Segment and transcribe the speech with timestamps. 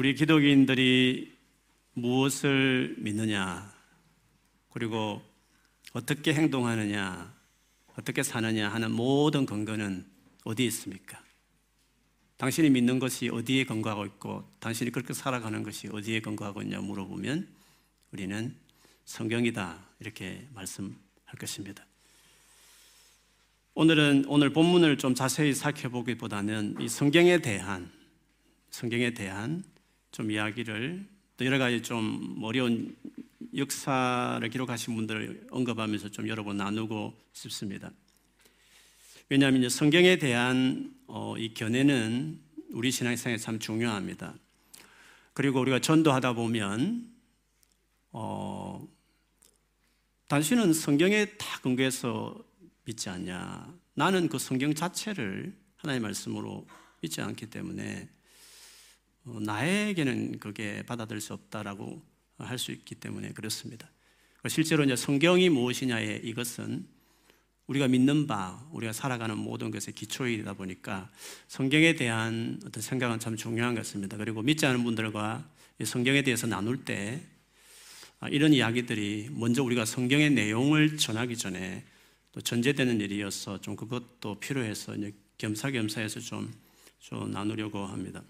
[0.00, 1.30] 우리 기독인들이
[1.92, 3.70] 무엇을 믿느냐,
[4.70, 5.20] 그리고
[5.92, 7.30] 어떻게 행동하느냐,
[7.98, 10.06] 어떻게 사느냐 하는 모든 근거는
[10.44, 11.22] 어디에 있습니까?
[12.38, 17.46] 당신이 믿는 것이 어디에 근거하고 있고, 당신이 그렇게 살아가는 것이 어디에 근거하고 있냐 물어보면
[18.12, 18.56] 우리는
[19.04, 19.84] 성경이다.
[19.98, 20.96] 이렇게 말씀할
[21.38, 21.84] 것입니다.
[23.74, 27.92] 오늘은 오늘 본문을 좀 자세히 살펴보기보다는 이 성경에 대한
[28.70, 29.62] 성경에 대한
[30.12, 31.06] 좀 이야기를
[31.36, 32.96] 또 여러 가지 좀 어려운
[33.56, 37.90] 역사를 기록하신 분들을 언급하면서 좀 여러 번 나누고 싶습니다.
[39.28, 44.34] 왜냐하면 성경에 대한 어, 이 견해는 우리 신앙생활에 참 중요합니다.
[45.32, 47.08] 그리고 우리가 전도하다 보면
[48.12, 48.86] 어,
[50.28, 52.36] 당신은 성경에 다 근거해서
[52.84, 53.72] 믿지 않냐?
[53.94, 56.66] 나는 그 성경 자체를 하나님의 말씀으로
[57.00, 58.19] 믿지 않기 때문에 어,
[59.24, 62.02] 나에게는 그게 받아들일 수 없다라고
[62.38, 63.90] 할 수 있기 때문에 그렇습니다.
[64.48, 66.86] 실제로 이제 성경이 무엇이냐에 이것은
[67.66, 71.10] 우리가 믿는 바, 우리가 살아가는 모든 것의 기초이다 보니까
[71.46, 74.16] 성경에 대한 어떤 생각은 참 중요한 것 같습니다.
[74.16, 75.48] 그리고 믿지 않은 분들과
[75.84, 77.22] 성경에 대해서 나눌 때
[78.18, 81.84] 아, 이런 이야기들이 먼저 우리가 성경의 내용을 전하기 전에
[82.32, 84.96] 또 전제되는 일이어서 좀 그것도 필요해서
[85.38, 86.52] 겸사겸사해서 좀,
[86.98, 88.22] 좀 나누려고 합니다.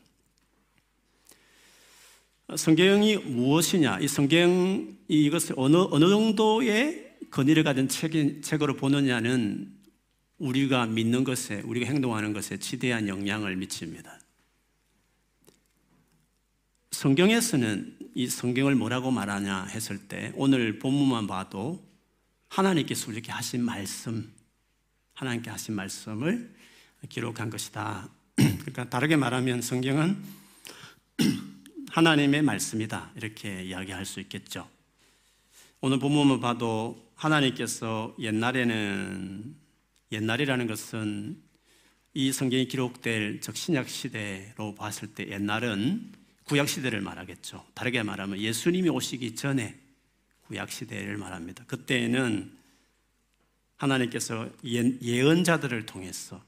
[2.56, 4.00] 성경이 무엇이냐?
[4.00, 9.72] 이 성경이 이것을 어느, 어느 정도의 건의를 가진 책, 책으로 보느냐는
[10.38, 14.18] 우리가 믿는 것에, 우리가 행동하는 것에 지대한 영향을 미칩니다.
[16.90, 21.82] 성경에서는 이 성경을 뭐라고 말하냐 했을 때 오늘 본문만 봐도
[22.48, 24.32] 하나님께서 우리에게 하신 말씀,
[25.14, 26.52] 하나님께 하신 말씀을
[27.08, 28.08] 기록한 것이다.
[28.36, 30.16] 그러니까 다르게 말하면 성경은
[31.90, 33.10] 하나님의 말씀이다.
[33.16, 34.68] 이렇게 이야기할 수 있겠죠.
[35.80, 39.56] 오늘 본문을 봐도 하나님께서 옛날에는
[40.12, 41.42] 옛날이라는 것은
[42.14, 46.12] 이 성경이 기록될 즉 신약 시대로 봤을 때 옛날은
[46.44, 47.64] 구약 시대를 말하겠죠.
[47.74, 49.76] 다르게 말하면 예수님이 오시기 전에
[50.46, 51.64] 구약 시대를 말합니다.
[51.66, 52.56] 그때는
[53.76, 56.42] 하나님께서 예언자들을 통해서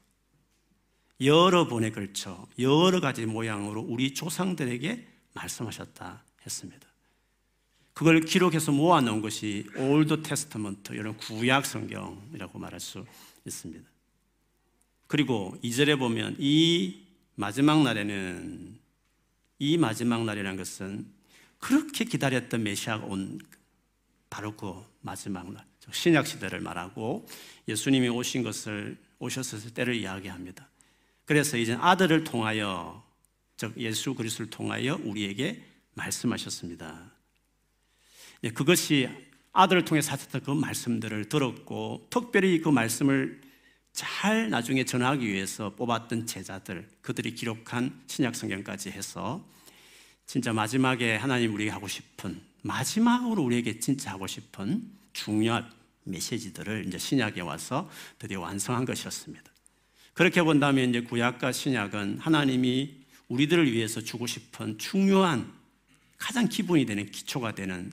[1.21, 6.87] 여러 번에 걸쳐 여러 가지 모양으로 우리 조상들에게 말씀하셨다 했습니다.
[7.93, 13.05] 그걸 기록해서 모아놓은 것이 Old Testament 이런 구약 성경이라고 말할 수
[13.45, 13.87] 있습니다.
[15.07, 17.03] 그리고 이절에 보면 이
[17.35, 18.79] 마지막 날에는
[19.59, 21.05] 이 마지막 날이라는 것은
[21.59, 23.39] 그렇게 기다렸던 메시아가 온
[24.29, 27.27] 바로 그 마지막 날 신약 시대를 말하고
[27.67, 30.67] 예수님이 오신 것을 오셨을 때를 이야기합니다.
[31.25, 33.03] 그래서 이제 아들을 통하여
[33.57, 37.11] 즉 예수 그리스도를 통하여 우리에게 말씀하셨습니다.
[38.43, 39.09] 예, 그것이
[39.53, 43.41] 아들을 통해 사셨던 그 말씀들을 들었고 특별히 그 말씀을
[43.93, 49.45] 잘 나중에 전하기 위해서 뽑았던 제자들 그들이 기록한 신약 성경까지 해서
[50.25, 55.71] 진짜 마지막에 하나님 우리에게 하고 싶은 마지막으로 우리에게 진짜 하고 싶은 중요한
[56.05, 59.43] 메시지들을 이제 신약에 와서 드디어 완성한 것이었습니다.
[60.13, 63.02] 그렇게 본다면 이제 구약과 신약은 하나님이
[63.33, 65.51] 우리들을 위해서 주고 싶은 중요한
[66.17, 67.91] 가장 기본이 되는 기초가 되는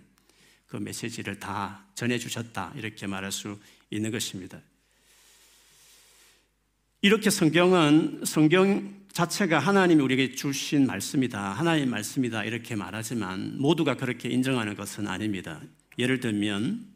[0.67, 2.73] 그 메시지를 다 전해 주셨다.
[2.77, 3.59] 이렇게 말할 수
[3.91, 4.61] 있는 것입니다.
[7.03, 11.55] 이렇게 성경은 성경 자체가 하나님이 우리에게 주신 말씀이다.
[11.55, 12.45] 하나님의 말씀이다.
[12.45, 15.61] 이렇게 말하지만 모두가 그렇게 인정하는 것은 아닙니다.
[15.99, 16.87] 예를 들면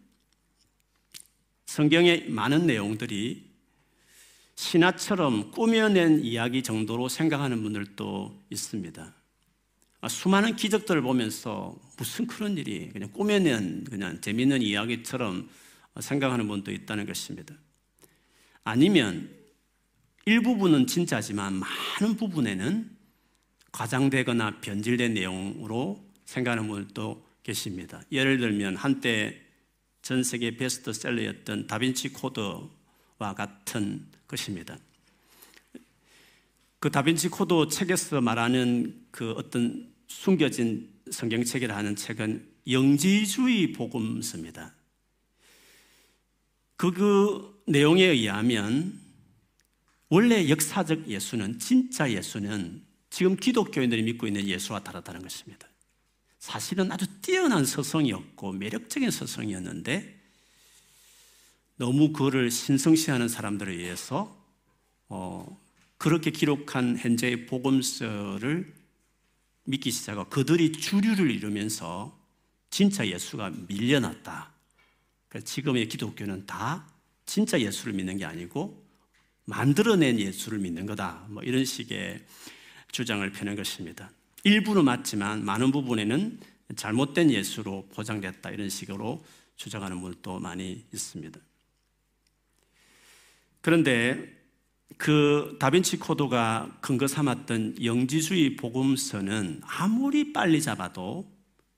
[1.66, 3.43] 성경의 많은 내용들이
[4.56, 9.14] 신화처럼 꾸며낸 이야기 정도로 생각하는 분들도 있습니다.
[10.00, 15.48] 아, 수많은 기적들을 보면서 무슨 그런 일이 그냥 꾸며낸 그냥 재밌는 이야기처럼
[16.00, 17.54] 생각하는 분도 있다는 것입니다.
[18.64, 19.30] 아니면
[20.26, 22.90] 일부분은 진짜지만 많은 부분에는
[23.72, 28.02] 과장되거나 변질된 내용으로 생각하는 분들도 계십니다.
[28.10, 29.40] 예를 들면 한때
[30.00, 32.68] 전 세계 베스트셀러였던 다빈치 코드와
[33.32, 34.76] 같은 것입니다.
[36.80, 44.74] 그 다빈치 코드 책에서 말하는 그 어떤 숨겨진 성경책이라 하는 책은 영지주의 복음서입니다.
[46.76, 49.00] 그, 그 내용에 의하면
[50.08, 55.68] 원래 역사적 예수는 진짜 예수는 지금 기독교인들이 믿고 있는 예수와 다르다는 것입니다.
[56.38, 60.23] 사실은 아주 뛰어난 서성이었고 매력적인 서성이었는데
[61.76, 64.36] 너무 그를 신성시하는 사람들에 의해서
[65.08, 65.60] 어,
[65.96, 68.74] 그렇게 기록한 현재의 복음서를
[69.64, 72.18] 믿기 시작하고 그들이 주류를 이루면서
[72.70, 74.52] 진짜 예수가 밀려났다.
[75.44, 76.86] 지금의 기독교는 다
[77.26, 78.84] 진짜 예수를 믿는 게 아니고
[79.46, 81.26] 만들어낸 예수를 믿는 거다.
[81.28, 82.24] 뭐 이런 식의
[82.92, 84.10] 주장을 펴는 것입니다.
[84.44, 86.38] 일부는 맞지만 많은 부분에는
[86.76, 88.50] 잘못된 예수로 포장됐다.
[88.50, 89.24] 이런 식으로
[89.56, 91.40] 주장하는 분도 많이 있습니다.
[93.64, 94.30] 그런데
[94.98, 101.32] 그 다빈치 코드가 근거 삼았던 영지주의 복음서는 아무리 빨리 잡아도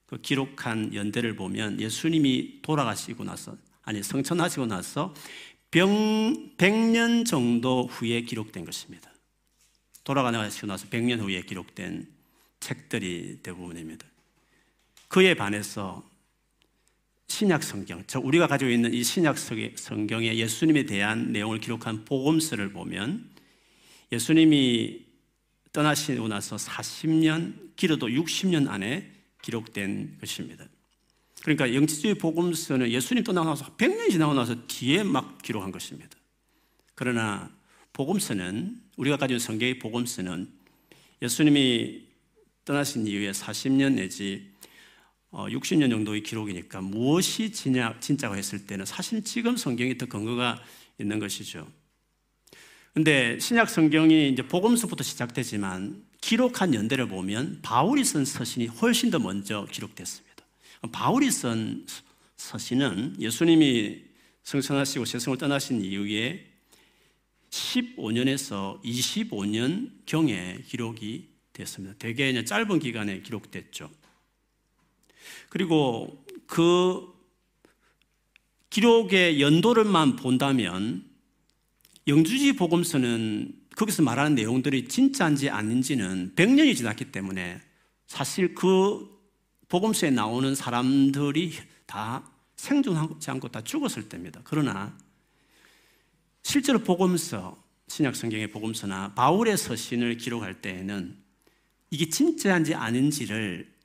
[0.04, 5.14] 그 기록한 연대를 보면 예수님이 돌아가시고 나서 아니 성천하시고 나서
[5.70, 9.08] 병 100년 정도 후에 기록된 것입니다.
[10.02, 12.08] 돌아가시고 나서 100년 후에 기록된
[12.58, 14.04] 책들이 대부분입니다.
[15.06, 16.02] 그에 반해서
[17.28, 23.30] 신약 성경, 저 우리가 가지고 있는 이 신약 성경에 예수님에 대한 내용을 기록한 복음서를 보면
[24.12, 25.04] 예수님이
[25.72, 29.12] 떠나시고 나서 40년, 길어도 60년 안에
[29.42, 30.66] 기록된 것입니다.
[31.42, 36.16] 그러니까 영지주의 복음서는 예수님 떠나고 나서 100년이 지나고 나서 뒤에 막 기록한 것입니다.
[36.94, 37.50] 그러나
[37.92, 40.48] 복음서는 우리가 가진 성경의 복음서는
[41.22, 42.06] 예수님이
[42.64, 44.50] 떠나신 이후에 40년 내지
[45.32, 50.62] 60년 어, 정도의 기록이니까 무엇이 진짜, 진짜가 했을 때는 사실 지금 성경이 더 근거가
[50.98, 51.66] 있는 것이죠.
[52.94, 59.66] 근데 신약 성경이 이제 복음서부터 시작되지만 기록한 연대를 보면 바울이 쓴 서신이 훨씬 더 먼저
[59.70, 60.36] 기록됐습니다.
[60.92, 61.86] 바울이 쓴
[62.36, 64.02] 서신은 예수님이
[64.44, 66.46] 성천하시고 세상을 떠나신 이후에
[67.50, 71.94] 15년에서 25년 경에 기록이 됐습니다.
[71.98, 73.90] 대개 짧은 기간에 기록됐죠.
[75.48, 77.14] 그리고 그
[78.70, 81.04] 기록의 연도를만 본다면
[82.06, 87.60] 영주지 복음서는 거기서 말하는 내용들이 진짜인지 아닌지는 100년이 지났기 때문에
[88.06, 89.08] 사실 그
[89.68, 91.52] 복음서에 나오는 사람들이
[91.86, 94.40] 다 생존하지 않고 다 죽었을 때입니다.
[94.44, 94.96] 그러나
[96.42, 101.16] 실제로 복음서, 신약 성경의 복음서나 바울의 서신을 기록할 때에는
[101.90, 103.75] 이게 진짜인지 아닌지를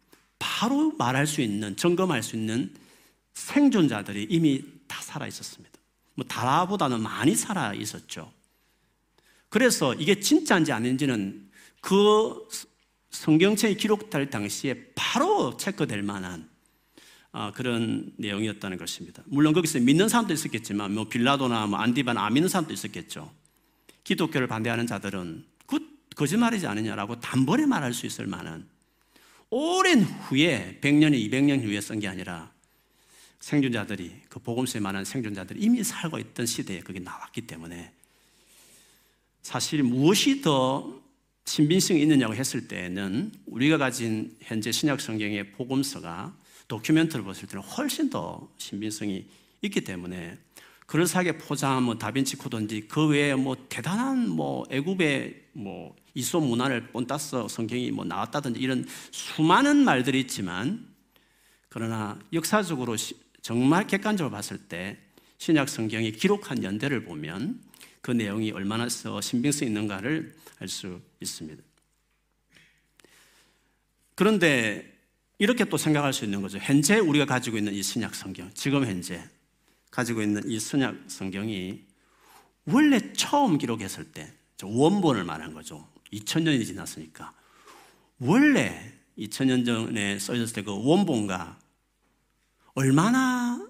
[0.42, 2.74] 바로 말할 수 있는, 점검할 수 있는
[3.36, 5.80] 생존자들이 이미 다 살아 있었습니다.
[6.16, 8.34] 뭐 다라보다는 많이 살아 있었죠.
[9.50, 11.48] 그래서 이게 진짜인지 아닌지는
[11.80, 12.48] 그
[13.12, 16.50] 성경책이 기록될 당시에 바로 체크될 만한
[17.34, 19.24] 아, 그런 내용이었다는 것입니다.
[19.28, 23.32] 물론 거기서 믿는 사람도 있었겠지만, 뭐 빌라도나 뭐 안디바나 안 믿는 사람도 있었겠죠.
[24.04, 25.80] 기독교를 반대하는 자들은 그
[26.16, 28.68] 거짓말이지 않느냐라고 단번에 말할 수 있을 만한
[29.52, 32.50] 오랜 후에 100년에 200년 후에 쓴 게 아니라
[33.42, 37.92] 생존자들이 그 복음서에 많은 생존자들이 이미 살고 있던 시대에 그게 나왔기 때문에
[39.42, 41.02] 사실 무엇이 더
[41.44, 46.34] 신빙성이 있느냐고 했을 때는 우리가 가진 현재 신약 성경의 복음서가
[46.70, 49.26] 도큐멘터를 봤을 때는 훨씬 더 신빙성이
[49.64, 50.38] 있기 때문에
[50.86, 57.48] 그럴싸하게 포장한 뭐 다빈치 코드인지 그 외에 뭐 대단한 뭐 애굽의 뭐 이소 문화를 본따서
[57.48, 60.88] 성경이 뭐 나왔다든지 이런 수많은 말들이 있지만
[61.70, 62.96] 그러나 역사적으로
[63.42, 64.98] 정말 객관적으로 봤을 때
[65.38, 67.62] 신약 성경이 기록한 연대를 보면
[68.02, 71.64] 그 내용이 얼마나 신빙성 있는가를 알 수 있습니다.
[74.14, 74.96] 그런데
[75.40, 76.60] 이렇게 또 생각할 수 있는 거죠.
[76.60, 79.24] 현재 우리가 가지고 있는 이 신약 성경, 지금 현재
[79.90, 81.82] 가지고 있는 이 신약 성경이
[82.66, 85.91] 원래 처음 기록했을 때 원본을 말한 거죠.
[86.14, 87.34] 2000년이 지났으니까
[88.20, 91.60] 원래 2000년 전에 써졌을 때 그 원본과
[92.74, 93.68] 얼마나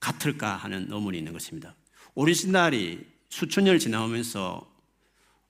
[0.00, 1.74] 같을까 하는 의문이 있는 것입니다.
[2.14, 4.68] 오리지널이 수천 년을 지나오면서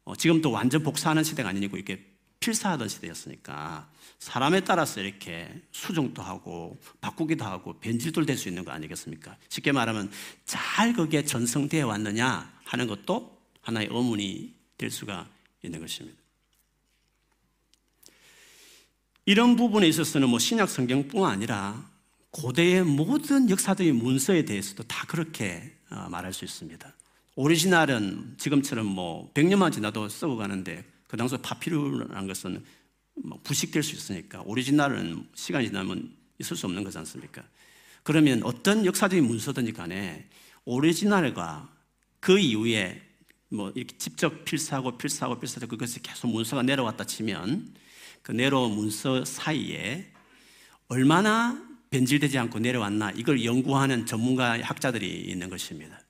[0.04, 2.04] 어, 지금 또 완전 복사하는 시대가 아니고 이렇게
[2.40, 9.36] 필사하던 시대였으니까 사람에 따라서 이렇게 수정도 하고 바꾸기도 하고 변질도 될 수 있는 거 아니겠습니까?
[9.48, 10.10] 쉽게 말하면
[10.46, 15.28] 잘 그게 전성되어 왔느냐 하는 것도 하나의 의문이 될 수가
[15.62, 16.18] 있는 것입니다.
[19.26, 21.88] 이런 부분에 있어서는 뭐 신약 성경뿐 아니라
[22.30, 26.94] 고대의 모든 역사적인 문서에 대해서도 다 그렇게 어, 말할 수 있습니다.
[27.36, 32.64] 오리지널은 지금처럼 뭐 100년만 지나도 썩어가는데 그 당시 파피루라는 것은
[33.14, 37.42] 뭐 부식될 수 있으니까 오리지널은 시간이 지나면 있을 수 없는 거지 않습니까?
[38.02, 40.28] 그러면 어떤 역사적인 문서든지 간에
[40.64, 41.68] 오리지널과
[42.20, 43.02] 그 이후에
[43.50, 47.74] 뭐 이렇게 직접 필사하고 필사하고 필사하고 그것이 계속 문서가 내려왔다 치면
[48.22, 50.12] 그 내려온 문서 사이에
[50.88, 56.00] 얼마나 변질되지 않고 내려왔나 이걸 연구하는 전문가 학자들이 있는 것입니다.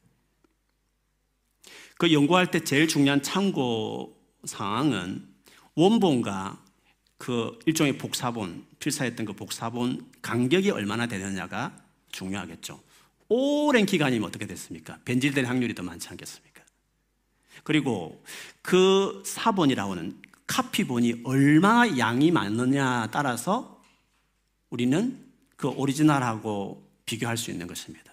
[1.97, 5.27] 그 연구할 때 제일 중요한 참고 상황은
[5.75, 6.63] 원본과
[7.17, 11.77] 그 일종의 복사본, 필사했던 그 복사본 간격이 얼마나 되느냐가
[12.13, 12.83] 중요하겠죠.
[13.29, 14.99] 오랜 기간이면 어떻게 됐습니까?
[15.05, 16.50] 변질될 확률이 더 많지 않겠습니까?
[17.65, 18.23] 그리고
[18.63, 23.81] 그 사본이라고 하는 카피본이 얼마나 양이 많느냐 따라서
[24.71, 25.25] 우리는
[25.57, 28.13] 그 오리지널하고 비교할 수 있는 것입니다.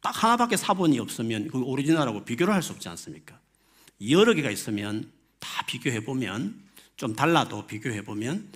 [0.00, 3.38] 딱 하나밖에 사본이 없으면 그 오리지널하고 비교를 할 수 없지 않습니까?
[4.08, 6.62] 여러 개가 있으면 다 비교해 보면
[6.96, 8.48] 좀 달라도 비교해 보면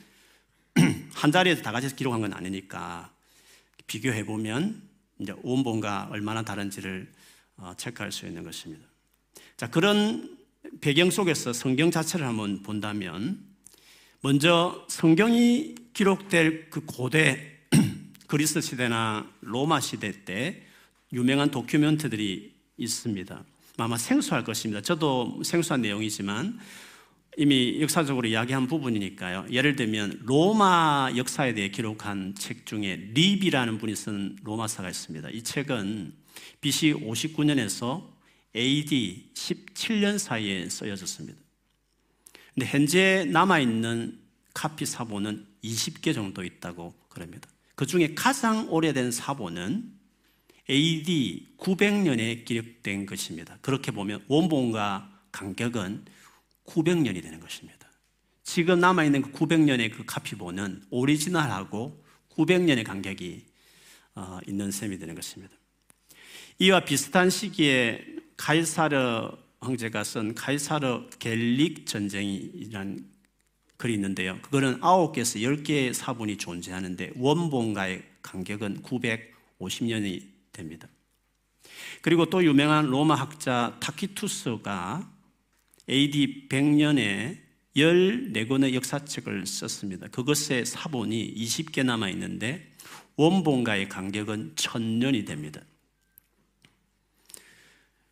[1.12, 3.12] 한 자리에서 다 같이 기록한 건 아니니까
[3.86, 4.82] 비교해 보면
[5.18, 7.12] 이제 원본과 얼마나 다른지를
[7.56, 8.86] 어, 체크할 수 있는 것입니다.
[9.56, 10.36] 자 그런
[10.80, 13.38] 배경 속에서 성경 자체를 한번 본다면
[14.20, 17.60] 먼저 성경이 기록될 그 고대
[18.26, 20.62] 그리스 시대나 로마 시대 때
[21.12, 23.44] 유명한 도큐멘트들이 있습니다.
[23.76, 24.80] 아마 생소할 것입니다.
[24.80, 26.58] 저도 생소한 내용이지만
[27.36, 29.46] 이미 역사적으로 이야기한 부분이니까요.
[29.50, 35.30] 예를 들면 로마 역사에 대해 기록한 책 중에 립이라는 분이 쓴 로마사가 있습니다.
[35.30, 36.12] 이 책은
[36.60, 38.13] BC 59년에서
[38.54, 41.38] AD 17년 사이에 쓰여졌습니다.
[42.54, 44.20] 근데 현재 남아있는
[44.54, 47.48] 카피 사본은 20개 정도 있다고 그럽니다.
[47.74, 49.92] 그 중에 가장 오래된 사본은
[50.70, 53.58] AD 900년에 기록된 것입니다.
[53.60, 56.04] 그렇게 보면 원본과 간격은
[56.66, 57.90] 900년이 되는 것입니다.
[58.44, 63.46] 지금 남아있는 그 900년의 그 카피본은 오리지널하고 900년의 간격이
[64.14, 65.54] 어, 있는 셈이 되는 것입니다.
[66.60, 73.06] 이와 비슷한 시기에 카이사르 황제가 쓴 카이사르 갤릭 전쟁이라는
[73.76, 74.38] 글이 있는데요.
[74.42, 80.22] 그거는 9개에서 10개의 사본이 존재하는데 원본과의 간격은 950년이
[80.52, 80.88] 됩니다.
[82.02, 85.10] 그리고 또 유명한 로마 학자 타키투스가
[85.88, 87.38] AD 100년에
[87.76, 90.06] 14권의 역사책을 썼습니다.
[90.08, 92.70] 그것의 사본이 20개 남아 있는데
[93.16, 95.60] 원본과의 간격은 1000년이 됩니다.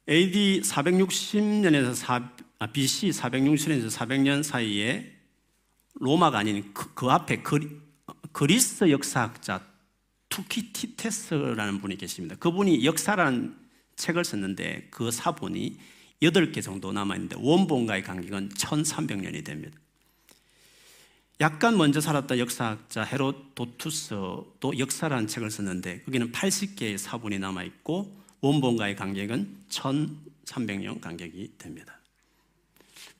[0.08, 5.12] AD 460년에서 4, 아, BC 460년에서 400년 사이에
[5.94, 7.68] 로마가 아닌 그, 그 앞에 그리,
[8.32, 9.64] 그리스 역사학자
[10.28, 12.34] 투키티테스라는 분이 계십니다.
[12.36, 13.54] 그분이 역사라는
[13.96, 15.78] 책을 썼는데 그 사본이
[16.22, 19.78] 8개 정도 남아있는데 원본과의 간격은 1300년이 됩니다.
[21.40, 31.00] 약간 먼저 살았던 역사학자 헤로도투스도 역사라는 책을 썼는데 거기는 80개의 사본이 남아있고 원본과의 간격은 1300년
[31.00, 31.98] 간격이 됩니다.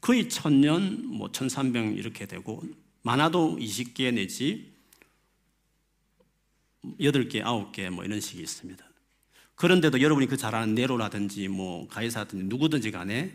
[0.01, 2.63] 거의 1000년, 뭐 1300 이렇게 되고
[3.03, 4.71] 많아도 20개 내지
[6.99, 8.85] 8개, 9개 뭐 이런 식이 있습니다.
[9.55, 13.33] 그런데도 여러분이 그 잘 아는 네로라든지 뭐 가이사든지 누구든지 간에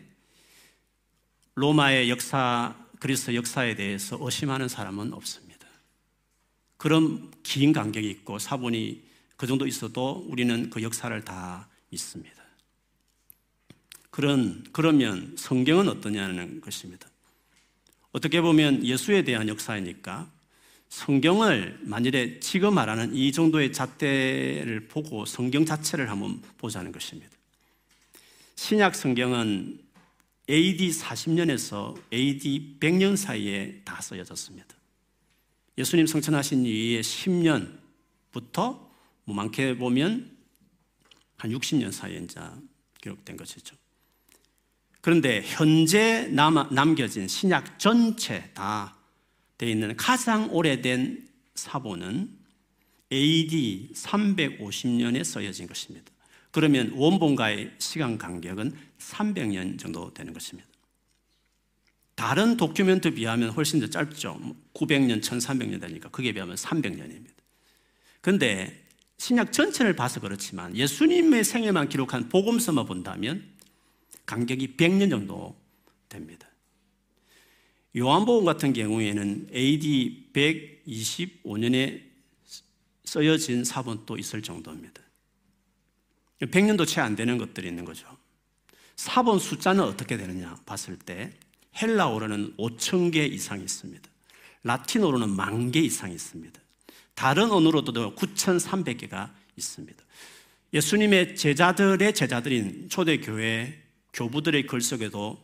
[1.56, 5.66] 로마의 역사, 그리스 역사에 대해서 의심하는 사람은 없습니다.
[6.76, 9.04] 그런 긴 간격이 있고 사본이
[9.38, 12.44] 그 정도 있어도 우리는 그 역사를 다 믿습니다.
[14.10, 17.08] 그런, 그러면 성경은 어떠냐는 것입니다.
[18.12, 20.32] 어떻게 보면 예수에 대한 역사이니까
[20.90, 27.32] 성경을 만일에 지금 말하는 이 정도의 잣대를 보고 성경 자체를 한번 보자는 것입니다.
[28.56, 29.80] 신약 성경은
[30.50, 34.68] AD 40년에서 AD 100년 사이에 다 쓰여졌습니다.
[35.78, 38.80] 예수님 성천하신 이후에 10년부터
[39.26, 40.37] 뭐 많게 보면
[41.38, 42.40] 한 60년 사이에 이제
[43.02, 43.76] 기록된 것이죠.
[45.02, 48.98] 그런데 현재 남, 남겨진 신약 전체 다
[49.58, 52.30] 되어 있는 가장 오래된 사본은
[53.12, 56.12] AD 350년에 써여진 것입니다.
[56.52, 60.68] 그러면 원본과의 시간 간격은 300년 정도 되는 것입니다.
[62.16, 64.40] 다른 도큐멘트 비하면 훨씬 더 짧죠.
[64.74, 67.30] 900년, 1300년 되니까 그게 비하면 300년입니다.
[68.22, 68.87] 그런데
[69.18, 73.44] 신약 전체를 봐서 그렇지만 예수님의 생애만 기록한 복음서만 본다면
[74.26, 75.56] 간격이 100년 정도
[76.10, 76.48] 됩니다.
[77.96, 82.02] 요한복음 같은 경우에는 AD 125년에
[83.06, 85.02] 써여진 사본도 있을 정도입니다.
[86.42, 88.06] 100년도 채 안 되는 것들이 있는 거죠.
[88.96, 91.32] 사본 숫자는 어떻게 되느냐 봤을 때
[91.82, 94.08] 헬라어로는 5천 개 이상 있습니다.
[94.64, 96.60] 라틴어로는 만 개 이상 있습니다.
[97.18, 100.04] 다른 언어로도 9,300개가 있습니다.
[100.72, 103.82] 예수님의 제자들의 제자들인 초대교회
[104.14, 105.44] 교부들의 글 속에도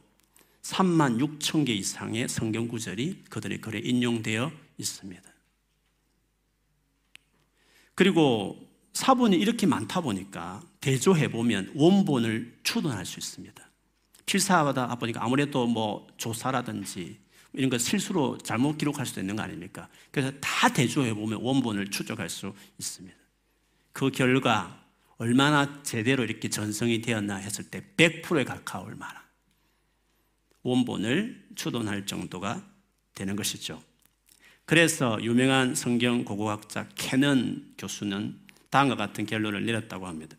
[0.61, 5.23] 3만 6천 개 이상의 성경 구절이 그들의 글에 인용되어 있습니다.
[7.95, 13.67] 그리고 사본이 이렇게 많다 보니까 대조해 보면 원본을 추론할 수 있습니다.
[14.27, 17.22] 필사하다 보니까 아무래도 뭐 조사라든지
[17.53, 19.87] 이런 거 실수로 잘못 기록할 수도 있는 거 아닙니까?
[20.11, 23.15] 그래서 다 대조해 보면 원본을 추적할 수 있습니다.
[23.91, 24.83] 그 결과
[25.17, 29.21] 얼마나 제대로 이렇게 전성이 되었나 했을 때 100%에 가까울 만한
[30.63, 32.65] 원본을 추론할 정도가
[33.13, 33.81] 되는 것이죠.
[34.65, 40.35] 그래서 유명한 성경 고고학자 캐넌 교수는 다음과 같은 결론을 내렸다고 합니다.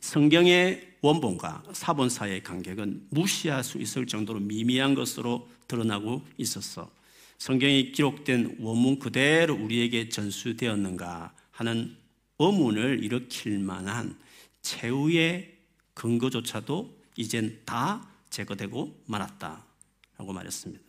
[0.00, 6.90] 성경의 원본과 사본 사이의 간격은 무시할 수 있을 정도로 미미한 것으로 드러나고 있었어.
[7.38, 11.96] 성경이 기록된 원문 그대로 우리에게 전수되었는가 하는
[12.38, 14.18] 의문을 일으킬 만한
[14.62, 15.56] 최후의
[15.94, 19.64] 근거조차도 이젠 다 제거되고 말았다
[20.18, 20.84] 라고 말했습니다.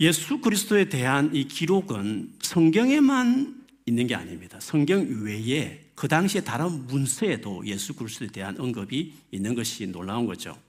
[0.00, 4.60] 예수 그리스도에 대한 이 기록은 성경에만 있는 게 아닙니다.
[4.60, 10.65] 성경 외에 그 당시에 다른 문서에도 예수 그리스도에 대한 언급이 있는 것이 놀라운 거죠.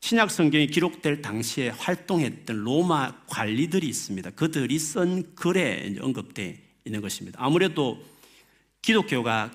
[0.00, 4.30] 신약 성경이 기록될 당시에 활동했던 로마 관리들이 있습니다.
[4.30, 6.54] 그들이 쓴 글에 언급되어
[6.84, 7.38] 있는 것입니다.
[7.42, 8.02] 아무래도
[8.82, 9.50] 기독교가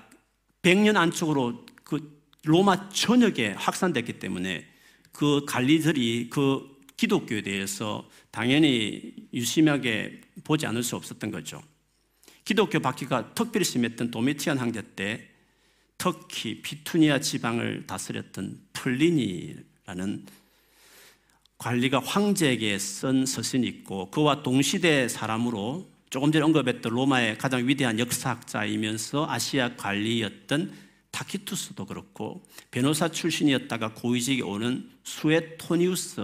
[0.62, 4.64] 100년 안쪽으로 그 로마 전역에 확산됐기 때문에
[5.12, 11.60] 그 관리들이 그 기독교에 대해서 당연히 유심하게 보지 않을 수 없었던 거죠.
[12.44, 15.28] 기독교 박해가 특별히 심했던 도미티안 황제 때
[15.98, 20.26] 터키 피투니아 지방을 다스렸던 플리니 라는
[21.58, 29.26] 관리가 황제에게 쓴 서신이 있고 그와 동시대 사람으로 조금 전에 언급했던 로마의 가장 위대한 역사학자이면서
[29.28, 30.72] 아시아 관리였던
[31.10, 36.20] 타키투스도 그렇고 변호사 출신이었다가 고위직에 오는 수에토니우스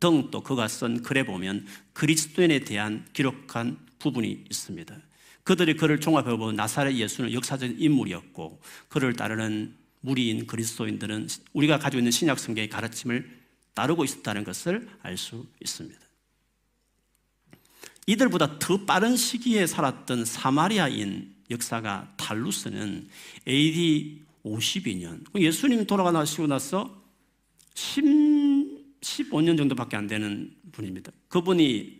[0.00, 4.96] 등 또 그가 쓴 글에 보면 그리스도인에 대한 기록한 부분이 있습니다.
[5.44, 12.10] 그들이 그를 종합해 보면 나사렛 예수는 역사적인 인물이었고 그를 따르는 무리인 그리스도인들은 우리가 가지고 있는
[12.10, 13.40] 신약 성경의 가르침을
[13.74, 15.98] 따르고 있었다는 것을 알 수 있습니다.
[18.06, 23.08] 이들보다 더 빠른 시기에 살았던 사마리아인 역사가 탈루스는
[23.46, 27.02] AD 52년 예수님 돌아가시고 나서
[27.74, 31.12] 10, 15년 정도밖에 안 되는 분입니다.
[31.28, 31.99] 그분이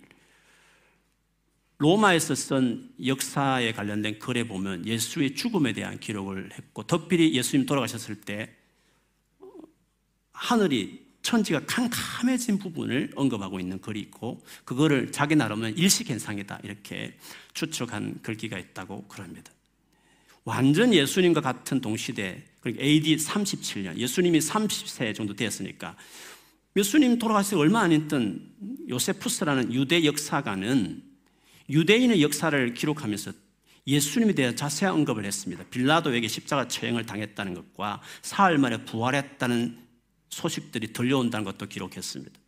[1.80, 8.54] 로마에서 쓴 역사에 관련된 글에 보면 예수의 죽음에 대한 기록을 했고 특별히 예수님 돌아가셨을 때
[10.32, 17.16] 하늘이 천지가 캄캄해진 부분을 언급하고 있는 글이 있고 그거를 자기 나름은 일식 현상이다 이렇게
[17.54, 19.50] 추측한 글귀가 있다고 그럽니다.
[20.44, 25.96] 완전 예수님과 같은 동시대 그러니까 AD 37년 예수님이 30세 정도 되었으니까
[26.76, 28.50] 예수님 돌아가시 얼마 안 있던
[28.90, 31.09] 요세푸스라는 유대 역사가는
[31.70, 33.32] 유대인의 역사를 기록하면서
[33.86, 35.64] 예수님에 대한 자세한 언급을 했습니다.
[35.70, 39.78] 빌라도에게 십자가 처형을 당했다는 것과 사흘 만에 부활했다는
[40.28, 42.38] 소식들이 들려온다는 것도 기록했습니다.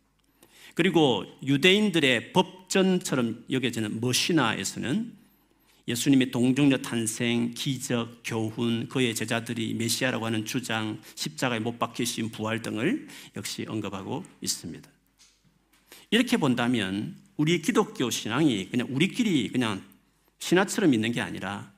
[0.75, 5.23] 그리고 유대인들의 법전처럼 여겨지는 머시나에서는
[5.87, 13.07] 예수님의 동정녀 탄생, 기적, 교훈, 그의 제자들이 메시아라고 하는 주장, 십자가에 못 박히신 부활 등을
[13.35, 14.89] 역시 언급하고 있습니다.
[16.09, 19.83] 이렇게 본다면 우리 기독교 신앙이 그냥 우리끼리 그냥
[20.39, 21.71] 신화처럼 있는 게 아니라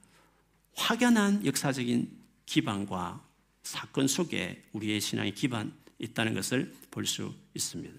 [0.73, 2.09] 확연한 역사적인
[2.45, 3.23] 기반과
[3.63, 7.93] 사건 속에 우리의 신앙의 기반 있다는 것을 볼 수 있습니다.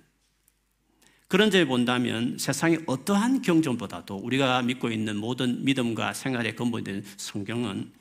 [1.28, 7.92] 그런 점에 본다면 세상의 어떠한 경전보다도 우리가 믿고 있는 모든 믿음과 생활의 근본이 된 성경은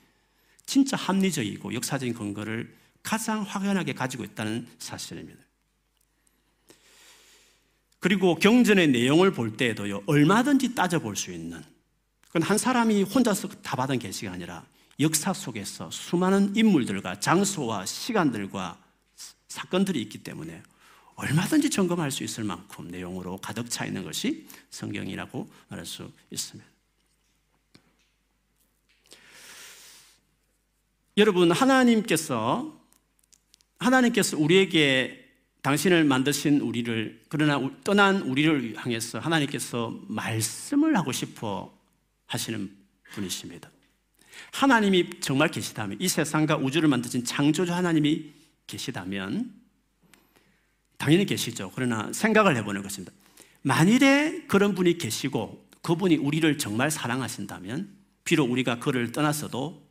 [0.66, 5.45] 진짜 합리적이고 역사적인 근거를 가장 확연하게 가지고 있다는 사실입니다.
[8.06, 11.64] 그리고 경전의 내용을 볼 때에도요, 얼마든지 따져볼 수 있는,
[12.28, 14.64] 그건 한 사람이 혼자서 다 받은 계시가 아니라
[15.00, 18.78] 역사 속에서 수많은 인물들과 장소와 시간들과
[19.48, 20.62] 사건들이 있기 때문에
[21.16, 26.70] 얼마든지 점검할 수 있을 만큼 내용으로 가득 차 있는 것이 성경이라고 말할 수 있습니다.
[31.18, 32.72] 여러분, 하나님께서,
[33.80, 35.25] 하나님께서 우리에게
[35.66, 41.76] 당신을 만드신 우리를, 그러나 떠난 우리를 향해서 하나님께서 말씀을 하고 싶어
[42.28, 42.70] 하시는
[43.14, 43.72] 분이십니다.
[44.52, 48.32] 하나님이 정말 계시다면, 이 세상과 우주를 만드신 창조주 하나님이
[48.68, 49.52] 계시다면
[50.98, 51.72] 당연히 계시죠.
[51.74, 53.12] 그러나 생각을 해보는 것입니다.
[53.64, 57.90] 만일에 그런 분이 계시고 그분이 우리를 정말 사랑하신다면
[58.24, 59.84] 비록 우리가 그를 떠났어도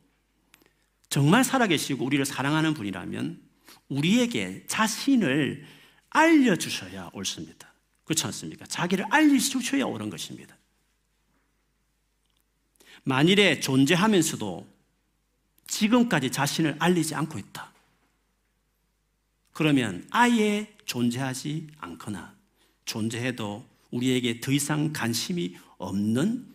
[1.09, 3.45] 정말 살아계시고 우리를 사랑하는 분이라면
[3.89, 5.65] 우리에게 자신을
[6.09, 7.73] 알려주셔야 옳습니다.
[8.05, 8.65] 그렇지 않습니까?
[8.65, 10.55] 자기를 알려주셔야 옳은 것입니다.
[13.03, 14.67] 만일에 존재하면서도
[15.67, 17.71] 지금까지 자신을 알리지 않고 있다.
[19.53, 22.35] 그러면 아예 존재하지 않거나
[22.85, 26.45] 존재해도 우리에게 더 이상 관심이 없는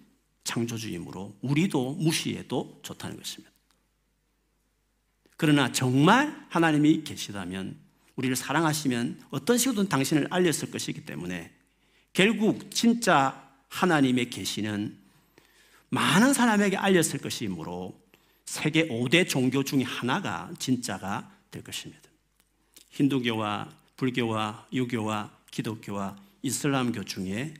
[0.45, 3.51] 창조주이므로 우리도 무시해도 좋다는 것입니다.
[5.41, 7.75] 그러나 정말 하나님이 계시다면
[8.17, 11.51] 우리를 사랑하시면 어떤 식으로든 당신을 알렸을 것이기 때문에
[12.13, 14.99] 결국 진짜 하나님의 계시는
[15.89, 17.99] 많은 사람에게 알렸을 것이므로
[18.45, 22.03] 세계 5대 종교 중에 하나가 진짜가 될 것입니다.
[22.91, 27.55] 힌두교와 불교와 유교와 기독교와 이슬람교 중에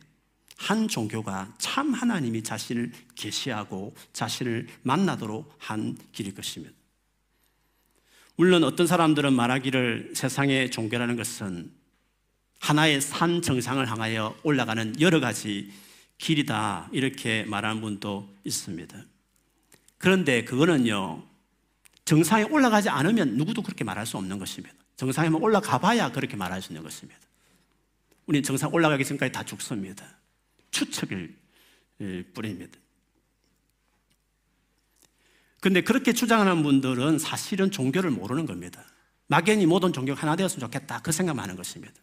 [0.59, 6.80] 한 종교가 참 하나님이 자신을 계시하고 자신을 만나도록 한 길일 것입니다.
[8.41, 11.71] 물론 어떤 사람들은 말하기를 세상의 종교라는 것은
[12.59, 15.71] 하나의 산 정상을 향하여 올라가는 여러 가지
[16.17, 18.97] 길이다 이렇게 말하는 분도 있습니다.
[19.99, 21.23] 그런데 그거는요
[22.07, 24.75] 정상에 올라가지 않으면 누구도 그렇게 말할 수 없는 것입니다.
[24.97, 27.21] 정상에만 올라가 봐야 그렇게 말할 수 있는 것입니다.
[28.25, 30.03] 우리는 정상 올라가기 전까지 다 죽습니다.
[30.71, 31.37] 추측일
[32.33, 32.79] 뿐입니다.
[35.61, 38.83] 근데 그렇게 주장하는 분들은 사실은 종교를 모르는 겁니다.
[39.27, 41.01] 막연히 모든 종교가 하나 되었으면 좋겠다.
[41.03, 41.95] 그 생각만 하는 것입니다.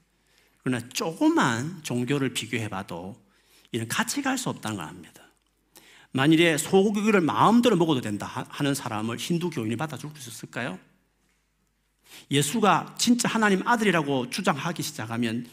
[0.64, 3.22] 그러나 조그만 종교를 비교해 봐도
[3.72, 5.24] 이는 같이 갈 수 없다는 걸 압니다.
[6.12, 10.80] 만일에 소고기를 마음대로 먹어도 된다 하는 사람을 힌두 교인이 받아줄 수 있을까요?
[12.32, 15.48] 예수가 진짜 하나님 아들이라고 주장하기 시작하면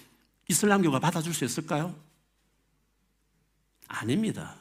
[0.49, 1.95] 이슬람교가 받아줄 수 있을까요?
[3.89, 4.57] 아닙니다.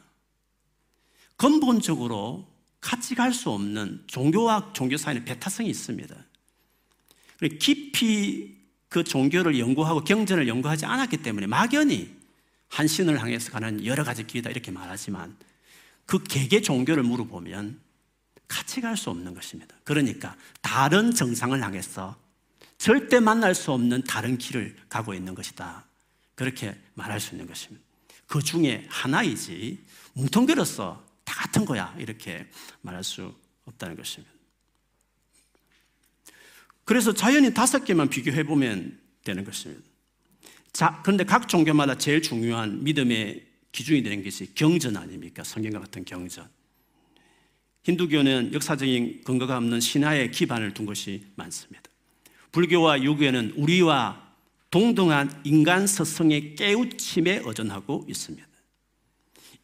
[1.36, 2.46] 근본적으로
[2.84, 6.14] 같이 갈 수 없는 종교와 종교 사이는 배타성이 있습니다.
[7.58, 8.58] 깊이
[8.90, 12.14] 그 종교를 연구하고 경전을 연구하지 않았기 때문에 막연히
[12.68, 15.34] 한 신을 향해서 가는 여러 가지 길이다 이렇게 말하지만
[16.04, 17.80] 그 개개 종교를 물어보면
[18.48, 19.74] 같이 갈 수 없는 것입니다.
[19.84, 22.14] 그러니까 다른 정상을 향해서
[22.76, 25.86] 절대 만날 수 없는 다른 길을 가고 있는 것이다.
[26.34, 27.82] 그렇게 말할 수 있는 것입니다.
[28.26, 32.46] 그 중에 하나이지 뭉텅그려서 다 같은 거야 이렇게
[32.82, 34.32] 말할 수 없다는 것입니다.
[36.84, 39.82] 그래서 자연히 다섯 개만 비교해 보면 되는 것입니다.
[40.72, 45.42] 자, 그런데 각 종교마다 제일 중요한 믿음의 기준이 되는 것이 경전 아닙니까?
[45.42, 46.48] 성경과 같은 경전.
[47.82, 51.82] 힌두교는 역사적인 근거가 없는 신화에 기반을 둔 것이 많습니다.
[52.52, 54.22] 불교와 유교는 우리와
[54.70, 58.43] 동등한 인간 서성의 깨우침에 의존하고 있습니다.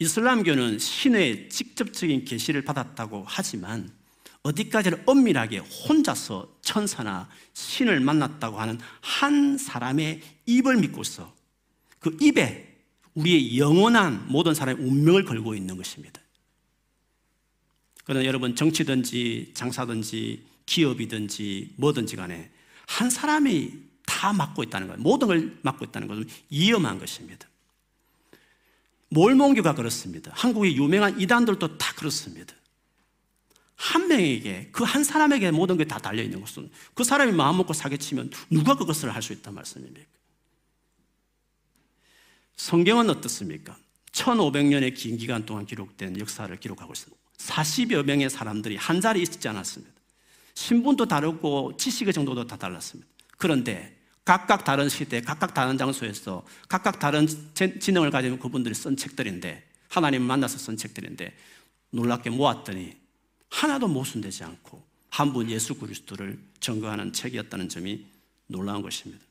[0.00, 3.92] 이슬람교는 신의 직접적인 계시를 받았다고 하지만
[4.42, 11.34] 어디까지는 엄밀하게 혼자서 천사나 신을 만났다고 하는 한 사람의 입을 믿고서
[11.98, 12.78] 그 입에
[13.12, 16.22] 우리의 영원한 모든 사람의 운명을 걸고 있는 것입니다.
[18.04, 22.50] 그러나 여러분 정치든지 장사든지 기업이든지 뭐든지 간에
[22.86, 23.72] 한 사람이
[24.06, 25.02] 다 맡고 있다는 거예요.
[25.02, 27.49] 모든 걸 맡고 있다는 것은 위험한 것입니다.
[29.10, 30.32] 몰몬교가 그렇습니다.
[30.34, 32.54] 한국의 유명한 이단들도 다 그렇습니다.
[33.76, 37.72] 한 명에게 그 한 사람에게 모든 게 다 달려 있는 것은 그 사람이 마음 먹고
[37.72, 40.06] 사기치면 누가 그것을 할 수 있단 말씀입니까?
[42.56, 43.76] 성경은 어떻습니까?
[44.12, 47.20] 1500년의 긴 기간 동안 기록된 역사를 기록하고 있습니다.
[47.38, 49.94] 40여 명의 사람들이 한 자리에 있지 않았습니다.
[50.54, 53.08] 신분도 다르고 지식의 정도도 다 달랐습니다.
[53.38, 60.22] 그런데 각각 다른 시대, 각각 다른 장소에서 각각 다른 지능을 가진 그분들이 쓴 책들인데 하나님
[60.22, 61.34] 만나서 쓴 책들인데
[61.90, 62.96] 놀랍게 모았더니
[63.50, 68.06] 하나도 모순되지 않고 한 분 예수 그리스도를 증거하는 책이었다는 점이
[68.46, 69.22] 놀라운 것입니다.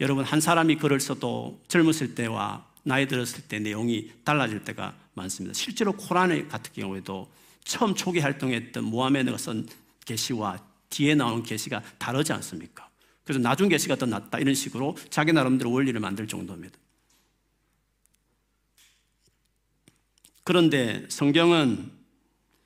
[0.00, 5.54] 여러분 한 사람이 글을 써도 젊었을 때와 나이 들었을 때 내용이 달라질 때가 많습니다.
[5.54, 7.30] 실제로 코란 같은 경우에도
[7.64, 9.66] 처음 초기 활동했던 모하메드가 쓴
[10.04, 10.58] 계시와
[10.90, 12.83] 뒤에 나오는 계시가 다르지 않습니까?
[13.24, 16.78] 그래서 나중 계시가 더 낫다 이런 식으로 자기 나름대로 원리를 만들 정도입니다.
[20.44, 21.90] 그런데 성경은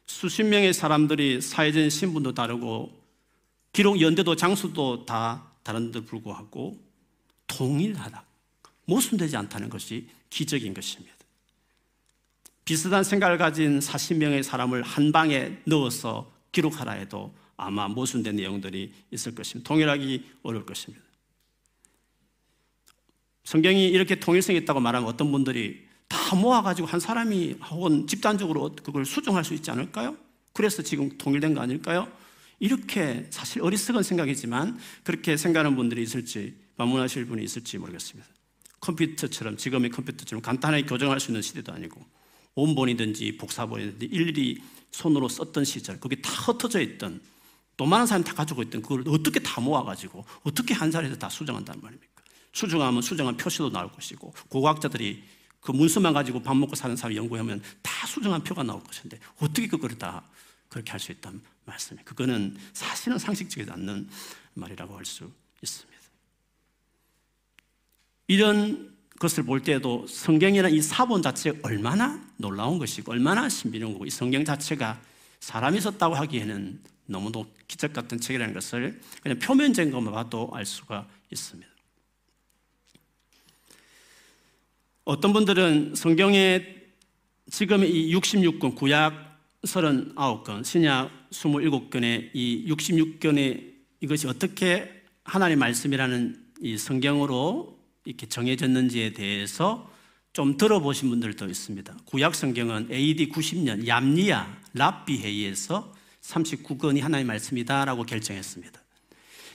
[0.07, 2.99] 수십 명의 사람들이 사회적인 신분도 다르고
[3.73, 6.77] 기록 연대도 장수도 다 다른데 불구하고
[7.47, 8.25] 동일하다.
[8.87, 11.15] 모순되지 않다는 것이 기적인 것입니다.
[12.65, 19.69] 비슷한 생각을 가진 40명의 사람을 한 방에 넣어서 기록하라 해도 아마 모순된 내용들이 있을 것입니다.
[19.69, 21.05] 동일하기 어려울 것입니다.
[23.45, 29.45] 성경이 이렇게 통일성이 있다고 말하면 어떤 분들이 다 모아가지고 한 사람이 혹은 집단적으로 그걸 수정할
[29.45, 30.17] 수 있지 않을까요?
[30.53, 32.11] 그래서 지금 통일된 거 아닐까요?
[32.61, 38.29] 이렇게 사실 어리석은 생각이지만 그렇게 생각하는 분들이 있을지 반문하실 분이 있을지 모르겠습니다.
[38.81, 42.05] 컴퓨터처럼 지금의 컴퓨터처럼 간단하게 교정할 수 있는 시대도 아니고
[42.55, 44.59] 온본이든지 복사본이든지 일일이
[44.93, 47.21] 손으로 썼던 시절 거기 다 흩어져 있던
[47.79, 51.81] 돈 많은 사람이 다 가지고 있던 그걸 어떻게 다 모아가지고 어떻게 한 자리에서 다 수정한단
[51.81, 52.23] 말입니까?
[52.53, 55.23] 수정하면 수정한 표시도 나올 것이고 고고학자들이
[55.61, 59.97] 그 문서만 가지고 밥 먹고 사는 사람 연구하면 다 수정한 표가 나올 것인데 어떻게 그거를
[59.97, 60.25] 다
[60.69, 62.05] 그렇게 할 수 있단 말씀이에요.
[62.05, 64.09] 그거는 사실은 상식적이지 않는
[64.55, 65.31] 말이라고 할 수
[65.63, 65.99] 있습니다.
[68.27, 74.11] 이런 것을 볼 때에도 성경이라는 이 사본 자체가 얼마나 놀라운 것이고 얼마나 신비로운 거고 이
[74.11, 75.01] 성경 자체가
[75.39, 81.69] 사람이 썼다고 하기에는 너무도 기적 같은 책이라는 것을 그냥 표면적인 것만 봐도 알 수가 있습니다.
[85.05, 86.77] 어떤 분들은 성경에
[87.51, 97.79] 지금 이 66권 구약 39권, 신약 27권의 이 66권의 이것이 어떻게 하나님의 말씀이라는 이 성경으로
[98.05, 99.91] 이렇게 정해졌는지에 대해서
[100.33, 101.97] 좀 들어보신 분들도 있습니다.
[102.05, 105.93] 구약 성경은 AD 90년 얌리아 랍비 회의에서
[106.29, 108.81] 39권이 하나의 말씀이다라고 결정했습니다.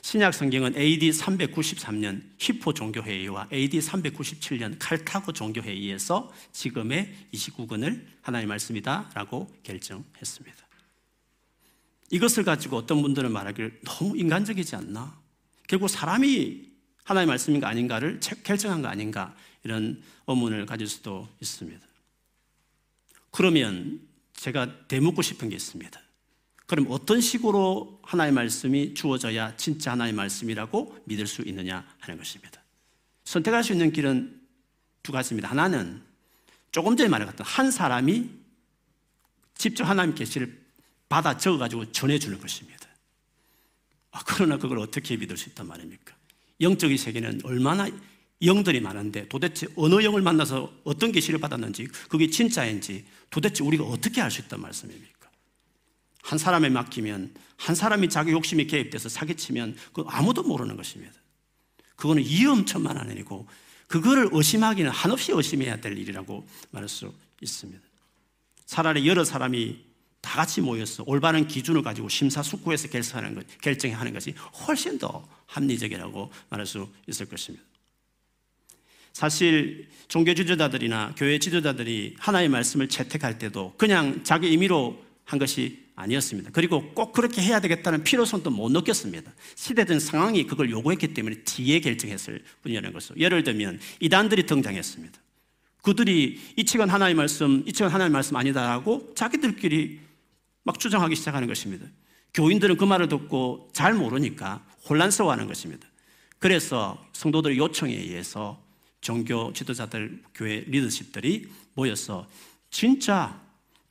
[0.01, 10.57] 신약 성경은 AD 393년 히포 종교회의와 AD 397년 칼타고 종교회의에서 지금의 29권을 하나의 말씀이다라고 결정했습니다.
[12.11, 15.17] 이것을 가지고 어떤 분들은 말하기를 너무 인간적이지 않나?
[15.67, 16.69] 결국 사람이
[17.05, 19.35] 하나의 말씀인가 아닌가를 결정한 거 아닌가?
[19.63, 21.85] 이런 의문을 가질 수도 있습니다.
[23.31, 24.01] 그러면
[24.33, 25.99] 제가 대묻고 싶은 게 있습니다.
[26.73, 32.63] 그럼 어떤 식으로 하나의 말씀이 주어져야 진짜 하나의 말씀이라고 믿을 수 있느냐 하는 것입니다.
[33.25, 34.41] 선택할 수 있는 길은
[35.03, 35.51] 두 가지입니다.
[35.51, 36.01] 하나는
[36.71, 38.27] 조금 전에 말했던 한 사람이
[39.55, 40.63] 직접 하나님 계시를
[41.09, 42.87] 받아 적어가지고 전해주는 것입니다.
[44.09, 46.15] 아, 그러나 그걸 어떻게 믿을 수 있단 말입니까?
[46.59, 47.87] 영적인 세계는 얼마나
[48.43, 54.31] 영들이 많은데 도대체 어느 영을 만나서 어떤 계시를 받았는지 그게 진짜인지 도대체 우리가 어떻게 알
[54.31, 55.12] 수 있단 말씀입니까?
[56.23, 61.13] 한 사람에 맡기면 한 사람이 자기 욕심이 개입돼서 사기치면 그 아무도 모르는 것입니다.
[61.95, 63.47] 그거는 위험천만 한 일이고
[63.87, 67.81] 그거를 의심하기는 한없이 의심해야 될 일이라고 말할 수 있습니다.
[68.65, 69.83] 차라리 여러 사람이
[70.21, 74.33] 다 같이 모여서 올바른 기준을 가지고 심사숙고해서 결정하는 것, 결정하는 것이
[74.65, 77.63] 훨씬 더 합리적이라고 말할 수 있을 것입니다.
[79.11, 86.51] 사실 종교 지도자들이나 교회 지도자들이 하나의 말씀을 채택할 때도 그냥 자기 임의로 한 것이 아니었습니다.
[86.53, 89.31] 그리고 꼭 그렇게 해야 되겠다는 필요성도 못 느꼈습니다.
[89.55, 93.17] 시대든 상황이 그걸 요구했기 때문에 뒤에 결정했을 뿐이라는 것을.
[93.17, 95.19] 예를 들면 이단들이 등장했습니다.
[95.83, 99.99] 그들이 이 책은 하나의 말씀, 이 책은 하나의 말씀 아니다라고 자기들끼리
[100.63, 101.85] 막 주장하기 시작하는 것입니다.
[102.33, 105.87] 교인들은 그 말을 듣고 잘 모르니까 혼란스러워하는 것입니다.
[106.39, 108.61] 그래서 성도들의 요청에 의해서
[109.01, 112.27] 종교 지도자들, 교회 리더십들이 모여서
[112.69, 113.42] 진짜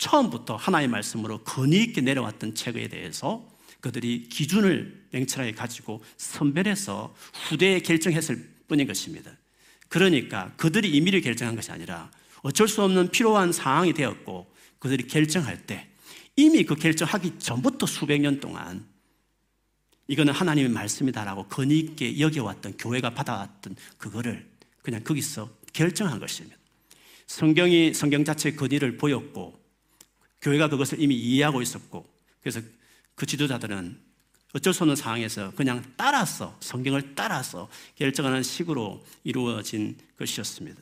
[0.03, 3.49] 처음부터 하나의 말씀으로 권위 있게 내려왔던 책에 대해서
[3.81, 7.15] 그들이 기준을 냉철하게 가지고 선별해서
[7.49, 9.31] 후대에 결정했을 뿐인 것입니다.
[9.89, 12.11] 그러니까 그들이 임의를 결정한 것이 아니라
[12.43, 15.89] 어쩔 수 없는 필요한 상황이 되었고 그들이 결정할 때
[16.35, 18.85] 이미 그 결정하기 전부터 수백 년 동안
[20.09, 24.51] 이거는 하나님의 말씀이다라고 권위 있게 여겨왔던 교회가 받아왔던 그거를
[24.83, 26.57] 그냥 거기서 결정한 것입니다.
[27.29, 29.62] 성경이 성경 자체의 권위를 보였고
[30.43, 32.07] 교회가 그것을 이미 이해하고 있었고
[32.41, 32.61] 그래서
[33.15, 33.99] 그 지도자들은
[34.55, 40.81] 어쩔 수 없는 상황에서 그냥 따라서 성경을 따라서 결정하는 식으로 이루어진 것이었습니다.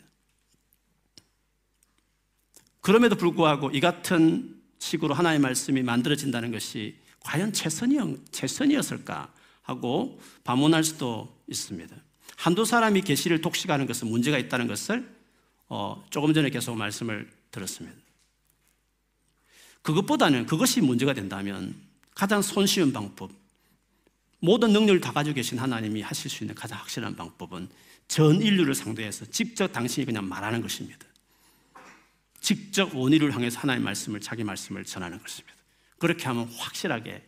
[2.80, 7.98] 그럼에도 불구하고 이 같은 식으로 하나의 말씀이 만들어진다는 것이 과연 최선이,
[8.32, 11.94] 최선이었 을까 하고 반문할 수도 있습니다.
[12.36, 15.06] 한두 사람이 계시를 독식하는 것은 문제가 있다는 것을
[15.68, 17.96] 어, 조금 전에 계속 말씀을 들었습니다.
[19.82, 21.74] 그것보다는 그것이 문제가 된다면
[22.14, 23.30] 가장 손쉬운 방법,
[24.40, 27.68] 모든 능력을 다 가지고 계신 하나님이 하실 수 있는 가장 확실한 방법은
[28.08, 31.06] 전 인류를 상대해서 직접 당신이 그냥 말하는 것입니다.
[32.40, 35.54] 직접 원의를 향해서 하나님의 말씀을 자기 말씀을 전하는 것입니다.
[35.98, 37.22] 그렇게 하면 확실하게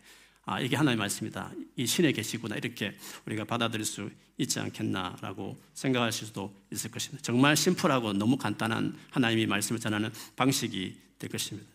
[0.44, 1.52] 아 이게 하나님의 말씀이다.
[1.76, 7.22] 이 신에 계시구나 이렇게 우리가 받아들일 수 있지 않겠나라고 생각하실 수도 있을 것입니다.
[7.22, 11.71] 정말 심플하고 너무 간단한 하나님의 말씀을 전하는 방식이 될 것입니다.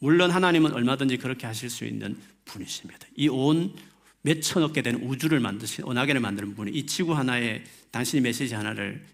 [0.00, 3.06] 물론 하나님은 얼마든지 그렇게 하실 수 있는 분이십니다.
[3.16, 3.74] 이 온
[4.22, 9.06] 몇천억 개 되는 우주를 만드신 은하계를 만드는 분이 이 지구 하나에 당신의 메시지 하나를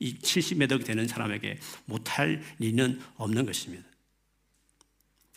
[0.00, 3.84] 이 70몇억 되는 사람에게 못할 리는 없는 것입니다.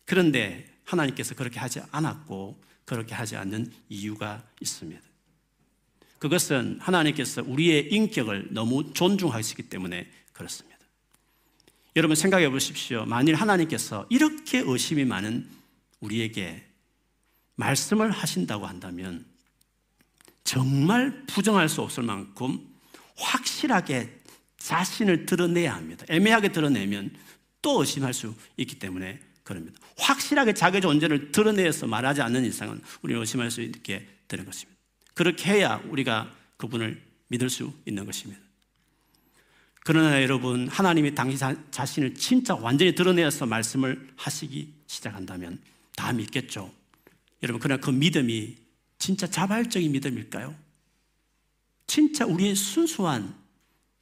[0.05, 5.01] 그런데 하나님께서 그렇게 하지 않았고 그렇게 하지 않는 이유가 있습니다.
[6.19, 10.72] 그것은 하나님께서 우리의 인격을 너무 존중하시기 때문에 그렇습니다.
[11.95, 13.05] 여러분 생각해 보십시오.
[13.05, 15.47] 만일 하나님께서 이렇게 의심이 많은
[15.99, 16.63] 우리에게
[17.55, 19.25] 말씀을 하신다고 한다면
[20.43, 22.59] 정말 부정할 수 없을 만큼
[23.15, 24.19] 확실하게
[24.57, 26.05] 자신을 드러내야 합니다.
[26.09, 27.11] 애매하게 드러내면
[27.61, 29.79] 또 의심할 수 있기 때문에 그럽니다.
[29.97, 34.79] 확실하게 자기 존재를 드러내서 말하지 않는 이상은 우리는 의심할 수 있게 되는 것입니다.
[35.13, 38.42] 그렇게 해야 우리가 그분을 믿을 수 있는 것입니다.
[39.85, 41.39] 그러나 여러분, 하나님이 당신
[41.71, 45.61] 자신을 진짜 완전히 드러내어서 말씀을 하시기 시작한다면
[45.95, 46.73] 다 믿겠죠.
[47.41, 48.55] 여러분, 그러나 그 믿음이
[48.97, 50.55] 진짜 자발적인 믿음일까요?
[51.85, 53.35] 진짜 우리의 순수한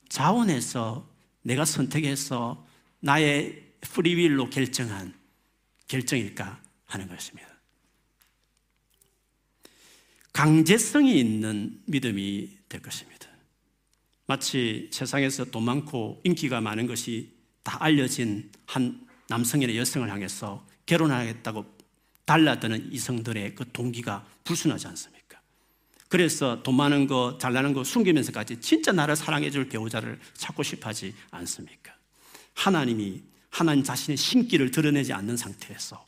[0.08, 1.10] 자원에서
[1.41, 2.67] 내가 선택해서
[3.00, 5.13] 나의 프리윌로 결정한
[5.88, 7.50] 결정일까 하는 것입니다.
[10.32, 13.20] 강제성이 있는 믿음이 될 것입니다.
[14.32, 21.65] 마치 세상에서 돈 많고 인기가 많은 것이 다 알려진 한 남성이나 여성을 향해서 결혼하겠다고
[22.24, 25.41] 달라드는 이성들의 그 동기가 불순하지 않습니까?
[26.08, 31.94] 그래서 돈 많은 거, 잘나는 거 숨기면서까지 진짜 나를 사랑해줄 배우자를 찾고 싶어 하지 않습니까?
[32.54, 36.08] 하나님이 하나님 자신의 신기를 드러내지 않는 상태에서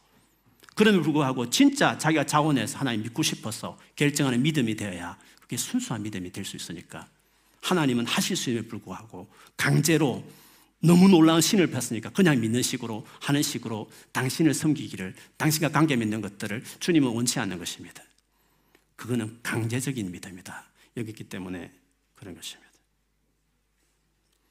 [0.75, 6.45] 그럼에도 불구하고 진짜 자기가 자원해서 하나님 믿고 싶어서 결정하는 믿음이 되어야 그게 순수한 믿음이 될
[6.45, 7.09] 수 있으니까
[7.63, 10.23] 하나님은 하실 수 있음에 불구하고 강제로
[10.79, 16.61] 너무 놀라운 신을 폈으니까 그냥 믿는 식으로 하는 식으로 당신을 섬기기를 당신과 관계 맺는 것들을
[16.79, 18.03] 주님은 원치 않는 것입니다.
[18.97, 20.65] 그거는 강제적인 믿음이다.
[20.97, 21.71] 여기 있기 때문에
[22.15, 22.69] 그런 것입니다.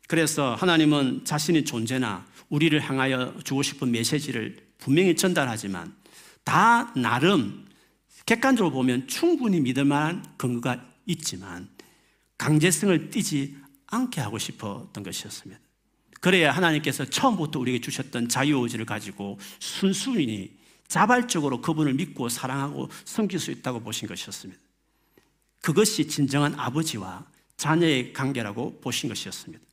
[0.08, 5.94] 그래서 하나님은 자신의 존재나 우리를 향하여 주고 싶은 메시지를 분명히 전달하지만
[6.44, 7.66] 다 나름
[8.24, 11.68] 객관적으로 보면 충분히 믿을 만한 근거가 있지만
[12.38, 15.60] 강제성을 띠지 않게 하고 싶었던 것이었습니다.
[16.20, 23.80] 그래야 하나님께서 처음부터 우리에게 주셨던 자유의지를 가지고 순순히 자발적으로 그분을 믿고 사랑하고 섬길 수 있다고
[23.80, 24.60] 보신 것이었습니다.
[25.60, 29.64] 그것이 진정한 아버지와 자녀의 관계라고 보신 것이었습니다.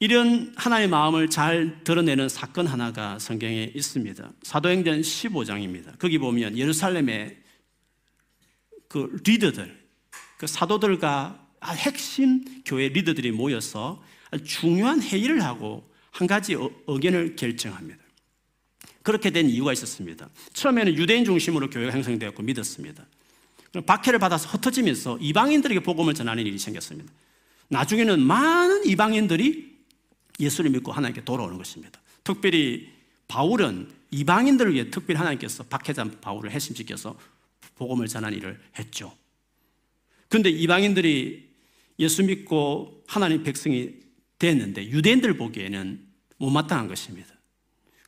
[0.00, 4.32] 이런 하나의 마음을 잘 드러내는 사건 하나가 성경에 있습니다.
[4.42, 5.98] 사도행전 15장입니다.
[5.98, 7.38] 거기 보면 예루살렘의
[8.88, 9.83] 그 리더들,
[10.44, 14.02] 그 사도들과 핵심 교회 리더들이 모여서
[14.44, 17.98] 중요한 회의를 하고 한 가지 어, 의견을 결정합니다.
[19.02, 20.28] 그렇게 된 이유가 있었습니다.
[20.52, 23.06] 처음에는 유대인 중심으로 교회가 형성되었고 믿었습니다.
[23.86, 27.10] 박해를 받아서 흩어지면서 이방인들에게 복음을 전하는 일이 생겼습니다.
[27.68, 29.78] 나중에는 많은 이방인들이
[30.40, 32.00] 예수를 믿고 하나님께 돌아오는 것입니다.
[32.22, 32.92] 특별히
[33.28, 37.18] 바울은 이방인들을 위해 특별히 하나님께서 박해자 바울을 핵심시켜서
[37.76, 39.10] 복음을 전한 일을 했죠.
[40.34, 41.48] 그런데 이방인들이
[42.00, 43.90] 예수 믿고 하나님 백성이
[44.40, 46.00] 됐는데 유대인들 보기에는
[46.38, 47.28] 못마땅한 것입니다.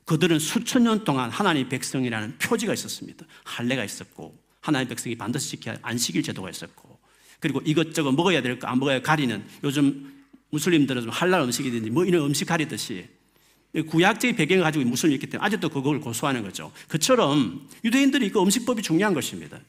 [0.05, 3.25] 그들은 수천 년 동안 하나님 백성이라는 표지가 있었습니다.
[3.45, 6.99] 할례가 있었고 하나님 백성이 반드시 지켜야 안식일 제도가 있었고
[7.39, 10.13] 그리고 이것저것 먹어야 될 거 안 먹어야 가리는 요즘
[10.51, 13.07] 무슬림들은 좀 할랄 음식이든지 뭐 이런 음식 가리듯이
[13.89, 16.73] 구약적인 배경을 가지고 무슬림이 있기 때문에 아직도 그걸 고수하는 거죠.
[16.89, 19.61] 그처럼 유대인들이 그 음식법이 중요한 것입니다.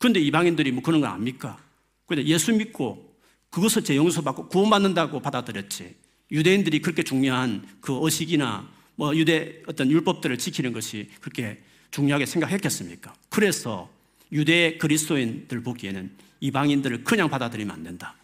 [0.00, 1.62] 그런데 이방인들이 뭐 그런 걸 압니까?
[2.06, 3.14] 그런데 예수 믿고
[3.50, 5.94] 그것을 제 용서받고 구원받는다고 받아들였지.
[6.32, 13.12] 유대인들이 그렇게 중요한 그 의식이나 뭐 유대 어떤 율법들을 지키는 것이 그렇게 중요하게 생각했겠습니까?
[13.28, 13.90] 그래서
[14.32, 16.10] 유대 그리스도인들 보기에는
[16.40, 18.14] 이방인들을 그냥 받아들이면 안 된다.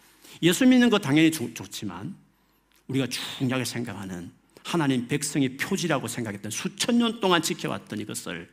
[0.41, 2.15] 예수 믿는 것 당연히 좋지만
[2.87, 4.31] 우리가 중요하게 생각하는
[4.63, 8.49] 하나님 백성의 표지라고 생각했던 수천 년 동안 지켜왔던 이것을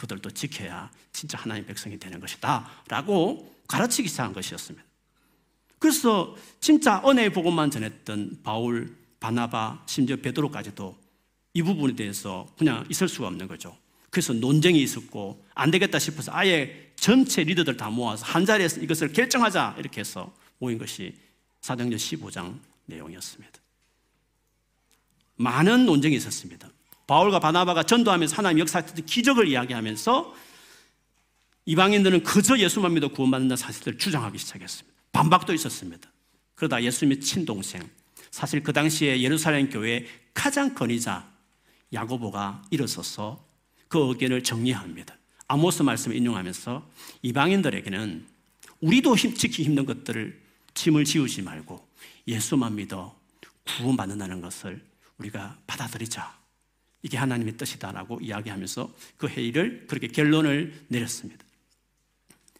[0.00, 2.70] 그들도 지켜야 진짜 하나님 백성이 되는 것이다.
[2.88, 4.82] 라고 가르치기 시작한 것이었습니다.
[5.78, 10.96] 그래서 진짜 은혜의 복음만 전했던 바울, 바나바, 심지어 베드로까지도
[11.52, 13.76] 이 부분에 대해서 그냥 있을 수가 없는 거죠.
[14.08, 19.76] 그래서 논쟁이 있었고 안 되겠다 싶어서 아예 전체 리더들 다 모아서 한 자리에서 이것을 결정하자
[19.78, 21.14] 이렇게 해서 모인 것이
[21.60, 23.52] 사도행전 15장 내용이었습니다.
[25.36, 26.70] 많은 논쟁이 있었습니다.
[27.10, 30.32] 바울과 바나바가 전도하면서 하나님 역사했던 기적을 이야기하면서
[31.64, 34.96] 이방인들은 그저 예수만 믿어 구원받는다 사실을 주장하기 시작했습니다.
[35.10, 36.08] 반박도 있었습니다.
[36.54, 37.82] 그러다 예수님의 친동생,
[38.30, 41.28] 사실 그 당시에 예루살렘 교회의 가장 권위자
[41.92, 43.44] 야고보가 일어서서
[43.88, 45.16] 그 의견을 정리합니다.
[45.48, 46.88] 아모스 말씀을 인용하면서
[47.22, 48.24] 이방인들에게는
[48.82, 50.40] 우리도 힘, 지키기 힘든 것들을
[50.74, 51.84] 짐을 지우지 말고
[52.28, 53.18] 예수만 믿어
[53.66, 54.80] 구원받는다는 것을
[55.18, 56.39] 우리가 받아들이자.
[57.02, 61.44] 이게 하나님의 뜻이다라고 이야기하면서 그 회의를 그렇게 결론을 내렸습니다.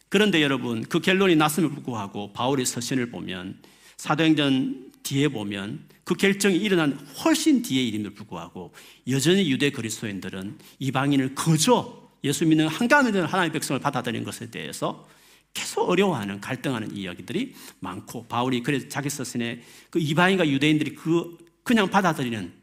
[0.09, 3.59] 그런데 여러분, 그 결론이 났음을 불구하고 바울의 서신을 보면
[3.97, 8.73] 사도행전 뒤에 보면 그 결정이 일어난 훨씬 뒤의 일임에도 불구하고
[9.07, 15.07] 여전히 유대 그리스도인들은 이방인을 그저 예수 믿는 한가운데 하나님의 백성을 받아들인 것에 대해서
[15.53, 22.60] 계속 어려워하는 갈등하는 이야기들이 많고 바울이 그래서 자기 서신에 그 이방인과 유대인들이 그 그냥 받아들이는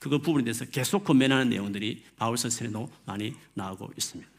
[0.00, 4.30] 그 부분에 대해서 계속 권면하는 내용들이 바울 서신에도 많이 나오고 있습니다.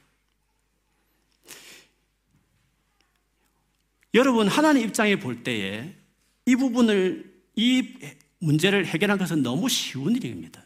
[4.14, 5.96] 여러분 하나님 입장에 볼 때에
[6.46, 7.94] 이 부분을 이
[8.40, 10.66] 문제를 해결한 것은 너무 쉬운 일입니다.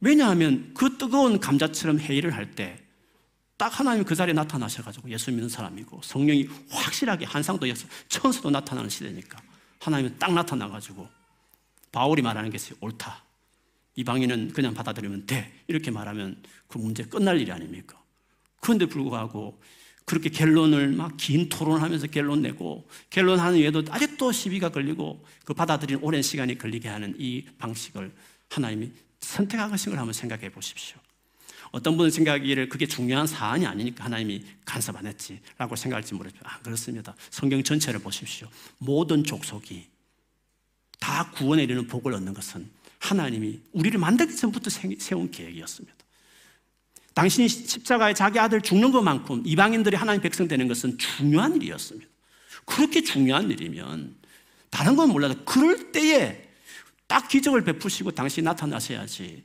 [0.00, 2.88] 왜냐하면 그 뜨거운 감자처럼 회의를 할 때
[3.58, 7.66] 딱 하나님이 그 자리에 나타나셔가지고 예수 믿는 사람이고 성령이 확실하게 한상도
[8.08, 9.36] 천수도 나타나는 시대니까
[9.80, 11.08] 하나님은 딱 나타나가지고
[11.92, 13.24] 바울이 말하는 것이 옳다.
[13.96, 15.52] 이방인은 그냥 받아들이면 돼.
[15.66, 18.00] 이렇게 말하면 그 문제 끝날 일이 아닙니까?
[18.60, 19.60] 그런데 불구하고
[20.04, 26.02] 그렇게 결론을 막 긴 토론을 하면서 결론 내고 결론하는 이에도 아직도 시비가 걸리고 그 받아들이는
[26.02, 28.12] 오랜 시간이 걸리게 하는 이 방식을
[28.48, 30.96] 하나님이 선택하신 걸 한번 생각해 보십시오.
[31.70, 37.14] 어떤 분은 생각하기를 그게 중요한 사안이 아니니까 하나님이 간섭 안 했지라고 생각할지 모르지만 아, 그렇습니다.
[37.30, 38.48] 성경 전체를 보십시오.
[38.78, 39.86] 모든 족속이
[41.00, 42.68] 다 구원에 이르는 복을 얻는 것은
[42.98, 45.94] 하나님이 우리를 만들기 전부터 세운 계획이었습니다.
[47.14, 52.08] 당신이 십자가에 자기 아들 죽는 것만큼 이방인들이 하나님 백성 되는 것은 중요한 일이었습니다.
[52.64, 54.16] 그렇게 중요한 일이면
[54.70, 56.48] 다른 건 몰라도 그럴 때에
[57.06, 59.42] 딱 기적을 베푸시고 당신이 나타나셔야지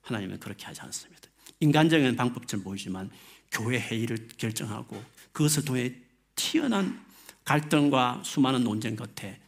[0.00, 1.22] 하나님은 그렇게 하지 않습니다.
[1.60, 3.10] 인간적인 방법처럼 보이지만
[3.50, 5.00] 교회 회의를 결정하고
[5.32, 5.94] 그것을 통해
[6.34, 7.04] 튀어난
[7.44, 9.38] 갈등과 수많은 논쟁 끝에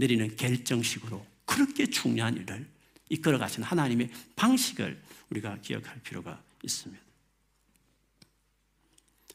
[0.00, 2.66] 내리는 결정식으로 그렇게 중요한 일을
[3.08, 7.02] 이끌어 가신 하나님의 방식을 우리가 기억할 필요가 있습니다.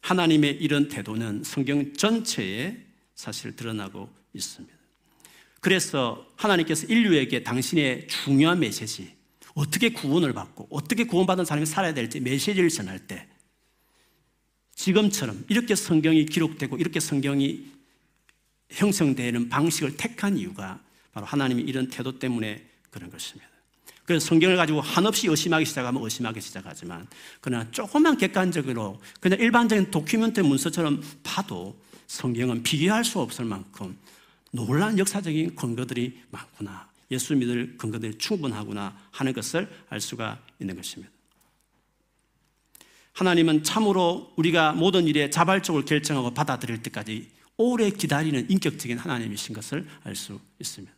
[0.02, 2.78] 하나님의 이런 태도는 성경 전체에
[3.16, 4.76] 사실 드러나고 있습니다.
[5.62, 9.16] 그래서 하나님께서 인류에게 당신의 중요한 메시지,
[9.56, 13.28] 어떻게 구원을 받고 어떻게 구원받은 사람이 살아야 될지 메시지를 전할 때
[14.76, 17.75] 지금처럼 이렇게 성경이 기록되고 이렇게 성경이
[18.76, 20.80] 형성되는 방식을 택한 이유가
[21.14, 23.50] 바로 하나님의 이런 태도 때문에 그런 것입니다.
[24.06, 27.08] 그래서 성경을 가지고 한없이 의심하기 시작하면 의심하기 시작하지만
[27.42, 33.98] 그러나 조금만 객관적으로 그냥 일반적인 도큐멘트 문서처럼 봐도 성경은 비교할 수 없을 만큼
[34.52, 36.88] 놀란 역사적인 근거들이 많구나.
[37.12, 41.12] 예수 믿을 근거들이 충분하구나 하는 것을 알 수가 있는 것입니다.
[43.14, 50.16] 하나님은 참으로 우리가 모든 일에 자발적으로 결정하고 받아들일 때까지 오래 기다리는 인격적인 하나님이신 것을 알
[50.16, 50.94] 수 있습니다.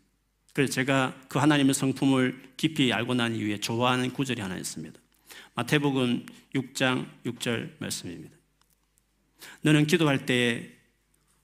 [0.54, 5.00] 그래서 제가 그 하나님의 성품을 깊이 알고 난 이후에 좋아하는 구절이 하나 있습니다.
[5.54, 8.36] 마태복음 6장 6절 말씀입니다.
[9.62, 10.72] 너는 기도할 때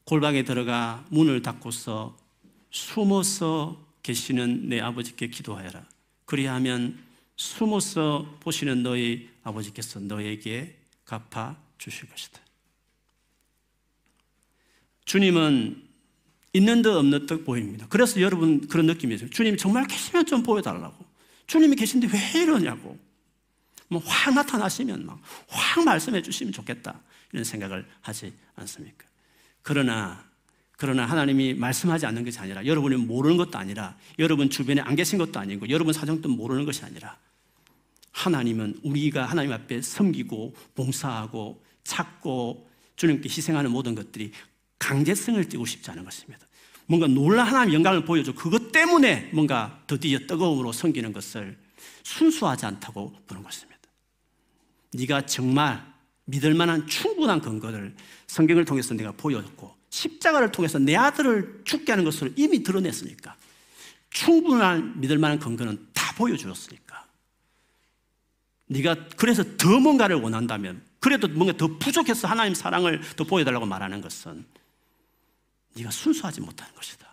[0.06, 2.18] 골방에 들어가 문을 닫고서
[2.72, 5.88] 숨어서 계시는 내 아버지께 기도하여라.
[6.26, 6.98] 그리하면
[7.36, 12.43] 숨어서 보시는 너희 아버지께서 너에게 갚아 주실 것이다.
[15.06, 15.84] 주님은
[16.54, 17.88] 있는 듯 없는 듯 보입니다.
[17.90, 19.30] 그래서 여러분 그런 느낌이 있어요.
[19.30, 21.06] 주님이 정말 계시면 좀 보여달라고.
[21.48, 22.98] 주님이 계신데 왜 이러냐고.
[23.90, 27.02] 뭐확 나타나시면 막 확 말씀해 주시면 좋겠다.
[27.32, 29.06] 이런 생각을 하지 않습니까?
[29.64, 30.24] 그러나
[30.78, 35.40] 그러나 하나님이 말씀하지 않는 것이 아니라 여러분이 모르는 것도 아니라 여러분 주변에 안 계신 것도
[35.40, 37.18] 아니고 여러분 사정도 모르는 것이 아니라
[38.12, 44.32] 하나님은 우리가 하나님 앞에 섬기고 봉사하고 찾고 주님께 희생하는 모든 것들이
[44.84, 46.46] 강제성을 띠고 싶지 않은 것입니다.
[46.86, 48.34] 뭔가 놀라 하나님 영광을 보여줘.
[48.34, 51.58] 그것 때문에 뭔가 드디어 뜨거움으로 섬기는 것을
[52.04, 53.80] 순수하지 않다고 보는 것입니다.
[54.94, 55.82] 네가 정말
[56.26, 57.96] 믿을 만한 충분한 근거를
[58.28, 63.36] 성경을 통해서 내가 보여줬고 십자가를 통해서 내 아들을 죽게 하는 것을 이미 드러냈으니까
[64.10, 67.06] 충분한 믿을 만한 근거는 다 보여주었으니까
[68.68, 74.46] 네가 그래서 더 뭔가를 원한다면 그래도 뭔가 더 부족해서 하나님 사랑을 더 보여달라고 말하는 것은
[75.76, 77.08] 네가 순수하지 못하는 것이다.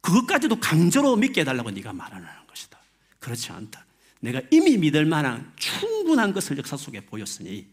[0.00, 2.78] 그것까지도 강제로 믿게 해달라고 네가 말하는 것이다.
[3.18, 3.84] 그렇지 않다.
[4.20, 7.66] 내가 이미 믿을 만한 충분한 것을 역사 속에 보였으니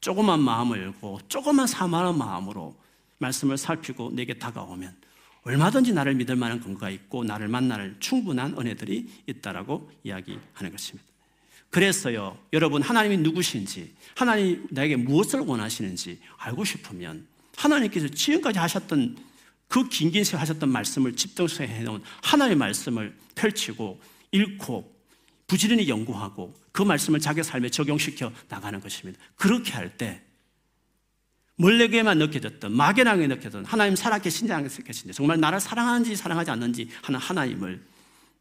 [0.00, 2.76] 조그만 마음을 열고 조그만 사만한 마음으로
[3.18, 4.94] 말씀을 살피고 내게 다가오면
[5.42, 11.08] 얼마든지 나를 믿을 만한 근거가 있고 나를 만날 충분한 은혜들이 있다라고 이야기하는 것입니다.
[11.70, 17.26] 그래서요, 여러분 하나님이 누구신지, 하나님 나에게 무엇을 원하시는지 알고 싶으면
[17.56, 19.16] 하나님께서 지금까지 하셨던
[19.68, 24.00] 그 긴긴 세월 하셨던 말씀을 집중해 놓은 하나님의 말씀을 펼치고
[24.32, 24.94] 읽고
[25.46, 29.18] 부지런히 연구하고 그 말씀을 자기 삶에 적용시켜 나가는 것입니다.
[29.36, 30.22] 그렇게 할때
[31.56, 37.82] 멀리게만 느껴졌던 막연하게 느껴졌던 하나님 살아계신지 안 계신지 정말 나를 사랑하는지 사랑하지 않는지 하는 하나님을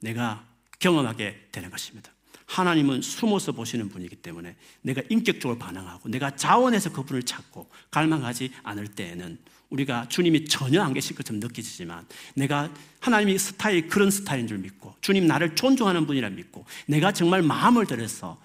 [0.02, 0.46] 내가
[0.80, 2.12] 경험하게 되는 것입니다.
[2.46, 9.38] 하나님은 숨어서 보시는 분이기 때문에 내가 인격적으로 반응하고 내가 자원해서 그분을 찾고 갈망하지 않을 때에는
[9.70, 15.28] 우리가 주님이 전혀 안 계실 것처럼 느껴지지만 내가 하나님이 스타일 그런 스타일인 줄 믿고 주님
[15.28, 18.40] 나를 존중하는 분이라 믿고 내가 정말 마음을 들여서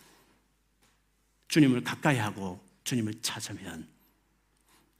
[1.49, 3.87] 주님을 가까이 하고 주님을 찾으면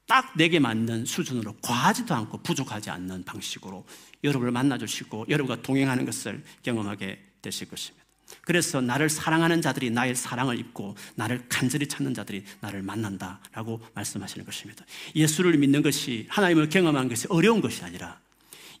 [0.05, 3.85] 딱 내게 맞는 수준으로 과하지도 않고 부족하지 않는 방식으로
[4.23, 8.00] 여러분을 만나 주시고 여러분과 동행하는 것을 경험하게 되실 것입니다.
[8.41, 14.85] 그래서 나를 사랑하는 자들이 나의 사랑을 입고 나를 간절히 찾는 자들이 나를 만난다라고 말씀하시는 것입니다.
[15.15, 18.19] 예수를 믿는 것이 하나님을 경험한 것이 어려운 것이 아니라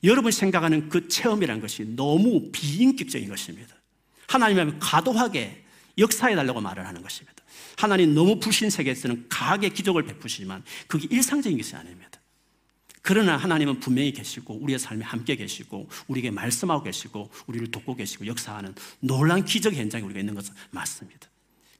[0.03, 3.75] 여러분 생각하는 그 체험이라는 것이 너무 비인격적인 것입니다.
[4.27, 5.63] 하나님은 과도하게
[5.97, 7.43] 역사해 달라고 말을 하는 것입니다.
[7.77, 12.20] 하나님 너무 부신 세계에서는 강하게 기적을 베푸시지만 그게 일상적인 것이 아닙니다.
[13.01, 18.75] 그러나 하나님은 분명히 계시고 우리의 삶에 함께 계시고 우리에게 말씀하고 계시고 우리를 돕고 계시고 역사하는
[18.99, 21.27] 놀란 기적 현장에 우리가 있는 것은 맞습니다.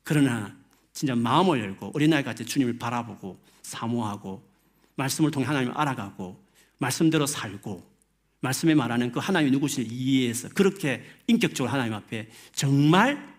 [0.03, 0.55] 그러나
[0.93, 4.47] 진짜 마음을 열고 어린아이 같이 주님을 바라보고 사모하고
[4.95, 6.43] 말씀을 통해 하나님을 알아가고
[6.79, 7.89] 말씀대로 살고
[8.41, 13.31] 말씀에 말하는 그 하나님이 누구신지 이해해서 그렇게 인격적으로 하나님 앞에 정말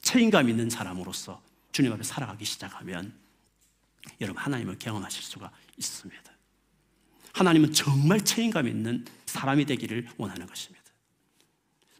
[0.00, 3.12] 책임감 있는 사람으로서 주님 앞에 살아가기 시작하면
[4.20, 6.29] 여러분 하나님을 경험하실 수가 있습니다.
[7.32, 10.80] 하나님은 정말 책임감 있는 사람이 되기를 원하는 것입니다.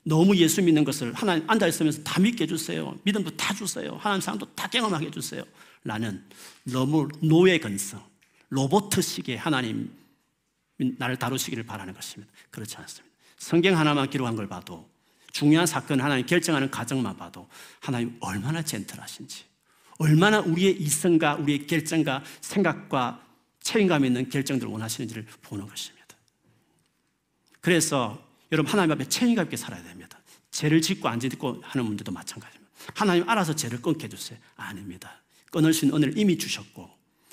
[0.03, 2.99] 너무 예수 믿는 것을 하나님 앉아 있으면서 다 믿게 해주세요.
[3.05, 3.97] 믿음도 다 주세요.
[4.01, 5.45] 하나님 사람도 다 경험하게 해주세요.
[5.85, 6.25] 라는
[6.65, 8.03] 너무 노예 근성,
[8.49, 9.91] 로보트식의 하나님
[10.99, 12.33] 나를 다루시기를 바라는 것입니다.
[12.51, 13.15] 그렇지 않습니다.
[13.39, 14.89] 성경 하나만 기록한 걸 봐도
[15.33, 17.49] 중요한 사건 하나님 결정하는 과정만 봐도
[17.81, 19.45] 하나님 얼마나 젠틀하신지
[19.99, 23.23] 얼마나 우리의 이성과 우리의 결정과 생각과
[23.63, 26.07] 책임감 있는 결정들을 원하시는지를 보는 것입니다.
[27.61, 30.19] 그래서 여러분 하나님 앞에 책임감 있게 살아야 됩니다.
[30.51, 32.71] 죄를 짓고 안 짓고 하는 문제도 마찬가지입니다.
[32.95, 34.39] 하나님 알아서 죄를 끊게 해주세요.
[34.57, 35.23] 아닙니다.
[35.51, 36.91] 끊을 수 있는 은혜를 이미 주셨고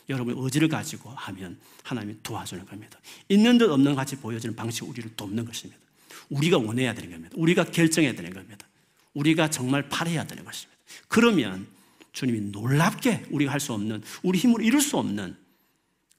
[0.09, 2.99] 여러분 의지를 가지고 하면 하나님이 도와주는 겁니다.
[3.29, 5.81] 있는 듯 없는 같이 보여지는 방식 우리를 돕는 것입니다.
[6.29, 7.35] 우리가 원해야 되는 겁니다.
[7.37, 8.67] 우리가 결정해야 되는 겁니다.
[9.13, 10.77] 우리가 정말 바래야 되는 것입니다.
[11.07, 11.67] 그러면
[12.13, 15.35] 주님이 놀랍게 우리가 할 수 없는 우리 힘으로 이룰 수 없는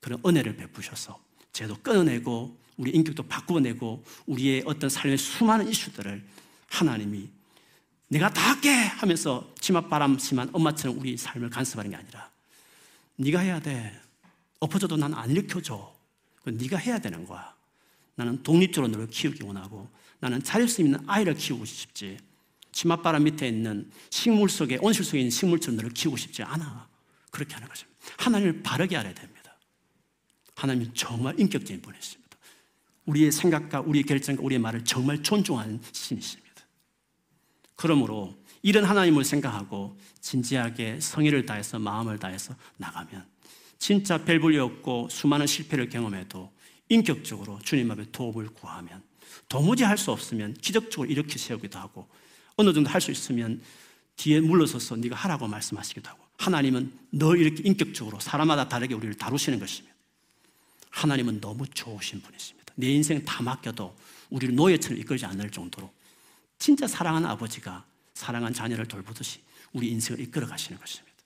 [0.00, 1.18] 그런 은혜를 베푸셔서
[1.52, 6.24] 죄도 끊어내고 우리 인격도 바꾸어내고 우리의 어떤 삶의 수많은 이슈들을
[6.68, 7.28] 하나님이
[8.08, 12.30] 내가 다 할게 하면서 치맛바람 심한 엄마처럼 우리 삶을 간섭하는 게 아니라
[13.16, 14.00] 네가 해야 돼.
[14.60, 15.94] 엎어져도 난 안 일으켜줘.
[16.42, 17.54] 그 네가 해야 되는 거야.
[18.14, 19.88] 나는 독립적으로 너를 키우기 원하고
[20.20, 22.18] 나는 자릴 수 있는 아이를 키우고 싶지.
[22.72, 26.88] 치맛바람 밑에 있는 식물 속에 온실 속에 있는 식물처럼 너를 키우고 싶지 않아.
[27.30, 27.98] 그렇게 하는 것입니다.
[28.18, 29.37] 하나님을 바르게 알아야 됩니다.
[30.58, 32.36] 하나님이 정말 인격적인 분이십니다.
[33.06, 36.48] 우리의 생각과 우리의 결정과 우리의 말을 정말 존중하는 신이십니다.
[37.76, 43.24] 그러므로 이런 하나님을 생각하고 진지하게 성의를 다해서 마음을 다해서 나가면
[43.78, 46.50] 진짜 별볼이 없고 수많은 실패를 경험해도
[46.88, 49.02] 인격적으로 주님 앞에 도움을 구하면
[49.48, 52.08] 도무지 할 수 없으면 기적적으로 일으켜 세우기도 하고
[52.56, 53.62] 어느 정도 할 수 있으면
[54.16, 59.87] 뒤에 물러서서 네가 하라고 말씀하시기도 하고 하나님은 너 이렇게 인격적으로 사람마다 다르게 우리를 다루시는 것입니다.
[60.90, 62.74] 하나님은 너무 좋으신 분이십니다.
[62.76, 63.96] 내 인생 다 맡겨도
[64.30, 65.90] 우리를 노예처럼 이끌지 않을 정도로
[66.58, 67.84] 진짜 사랑하는 아버지가
[68.14, 69.40] 사랑한 자녀를 돌보듯이
[69.72, 71.16] 우리 인생을 이끌어 가시는 것입니다.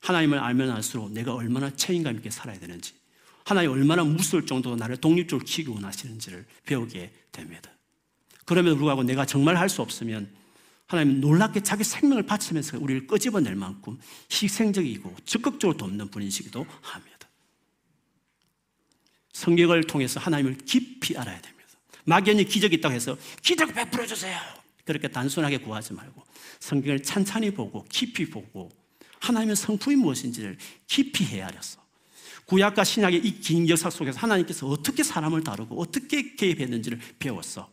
[0.00, 2.94] 하나님을 알면 알수록 내가 얼마나 책임감 있게 살아야 되는지,
[3.44, 7.70] 하나님 얼마나 무서울 정도로 나를 독립적으로 키우기 원하시는지를 배우게 됩니다.
[8.44, 10.28] 그럼에도 불구하고 내가 정말 할 수 없으면
[10.86, 13.98] 하나님 놀랍게 자기 생명을 바치면서 우리를 끄집어낼 만큼
[14.32, 17.09] 희생적이고 적극적으로 돕는 분이시기도 합니다.
[19.32, 21.68] 성경을 통해서 하나님을 깊이 알아야 됩니다.
[22.04, 24.38] 막연히 기적이 있다고 해서 기적 베풀어 주세요.
[24.84, 26.24] 그렇게 단순하게 구하지 말고
[26.58, 28.70] 성경을 찬찬히 보고 깊이 보고
[29.20, 30.56] 하나님의 성품이 무엇인지를
[30.86, 31.80] 깊이 헤아렸어.
[32.46, 37.70] 구약과 신약의 이 긴 역사 속에서 하나님께서 어떻게 사람을 다루고 어떻게 개입했는지를 배웠어.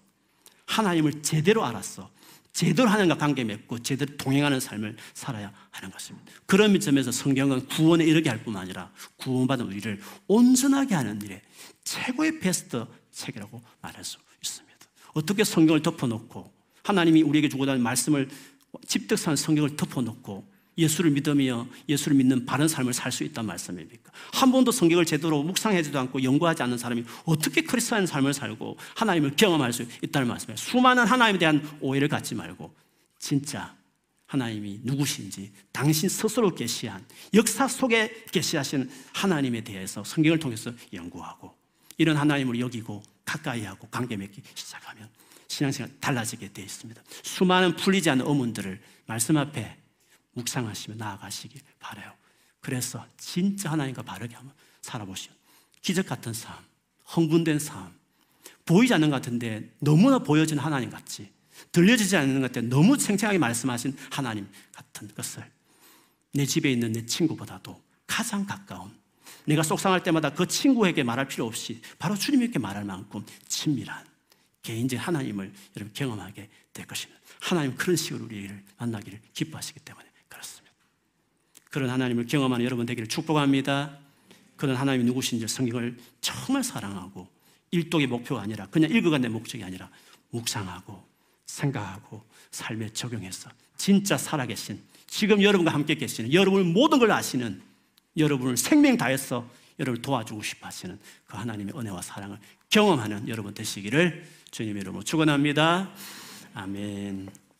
[0.67, 2.11] 하나님을 제대로 알았어.
[2.57, 6.31] 제대로 하나님과 관계 맺고 제대로 동행하는 삶을 살아야 하는 것입니다.
[6.47, 11.43] 그런 점에서 성경은 구원에 이르게 할 뿐만 아니라 구원받은 우리를 온전하게 하는 일에
[11.83, 14.75] 최고의 베스트 책이라고 말할 수 있습니다.
[15.13, 16.51] 어떻게 성경을 덮어놓고
[16.81, 18.27] 하나님이 우리에게 주고자 하는 말씀을
[18.87, 24.11] 집득한 성경을 덮어놓고 예수를 믿으며 예수를 믿는 바른 삶을 살 수 있단 말씀입니까?
[24.33, 29.73] 한 번도 성경을 제대로 묵상하지도 않고 연구하지 않는 사람이 어떻게 크리스찬 삶을 살고 하나님을 경험할
[29.73, 30.57] 수 있다는 말씀이에요.
[30.57, 32.73] 수많은 하나님에 대한 오해를 갖지 말고
[33.17, 33.75] 진짜
[34.27, 37.03] 하나님이 누구신지 당신 스스로 계시한
[37.33, 41.55] 역사 속에 계시하신 하나님에 대해서 성경을 통해서 연구하고
[41.97, 45.09] 이런 하나님을 여기고 가까이 하고 관계 맺기 시작하면
[45.47, 47.01] 신앙생활 달라지게 되어 있습니다.
[47.23, 49.77] 수많은 풀리지 않는 어문들을 말씀 앞에
[50.37, 52.13] 묵상하시며 나아가시길 바라요.
[52.59, 55.31] 그래서 진짜 하나님과 바르게 한번 살아보시오.
[55.81, 56.55] 기적 같은 삶,
[57.05, 57.93] 흥분된 삶,
[58.65, 61.31] 보이지 않는 것 같은데 너무나 보여지는 하나님 같이
[61.71, 65.49] 들려지지 않는 것 같아 너무 생생하게 말씀하신 하나님 같은 것을
[66.33, 68.91] 내 집에 있는 내 친구보다도 가장 가까운
[69.45, 74.05] 내가 속상할 때마다 그 친구에게 말할 필요 없이 바로 주님에게 말할 만큼 친밀한
[74.61, 77.19] 개인적인 하나님을 여러분 경험하게 될 것입니다.
[77.39, 80.06] 하나님 그런 식으로 우리를 만나기를 기뻐하시기 때문에.
[81.77, 83.99] 그런 하나님을 경험하는 여러분 되기를 축복합니다.
[84.55, 87.27] 그런 하나님이 누구신지 성경을 정말 사랑하고
[87.69, 89.87] 일독의 목표가 아니라 그냥 읽어가는 내 목적이 아니라
[90.31, 91.03] 묵상하고
[91.45, 97.61] 생각하고 삶에 적용해서 진짜 살아계신 지금 여러분과 함께 계시는 여러분을 모든 걸 아시는
[98.17, 99.47] 여러분을 생명 다해서
[99.77, 100.97] 여러분을 도와주고 싶어 하시는
[101.27, 102.39] 그 하나님의 은혜와 사랑을
[102.71, 105.91] 경험하는 여러분 되시기를 주님의 이름으로 축원합니다.
[106.55, 107.46] 아멘.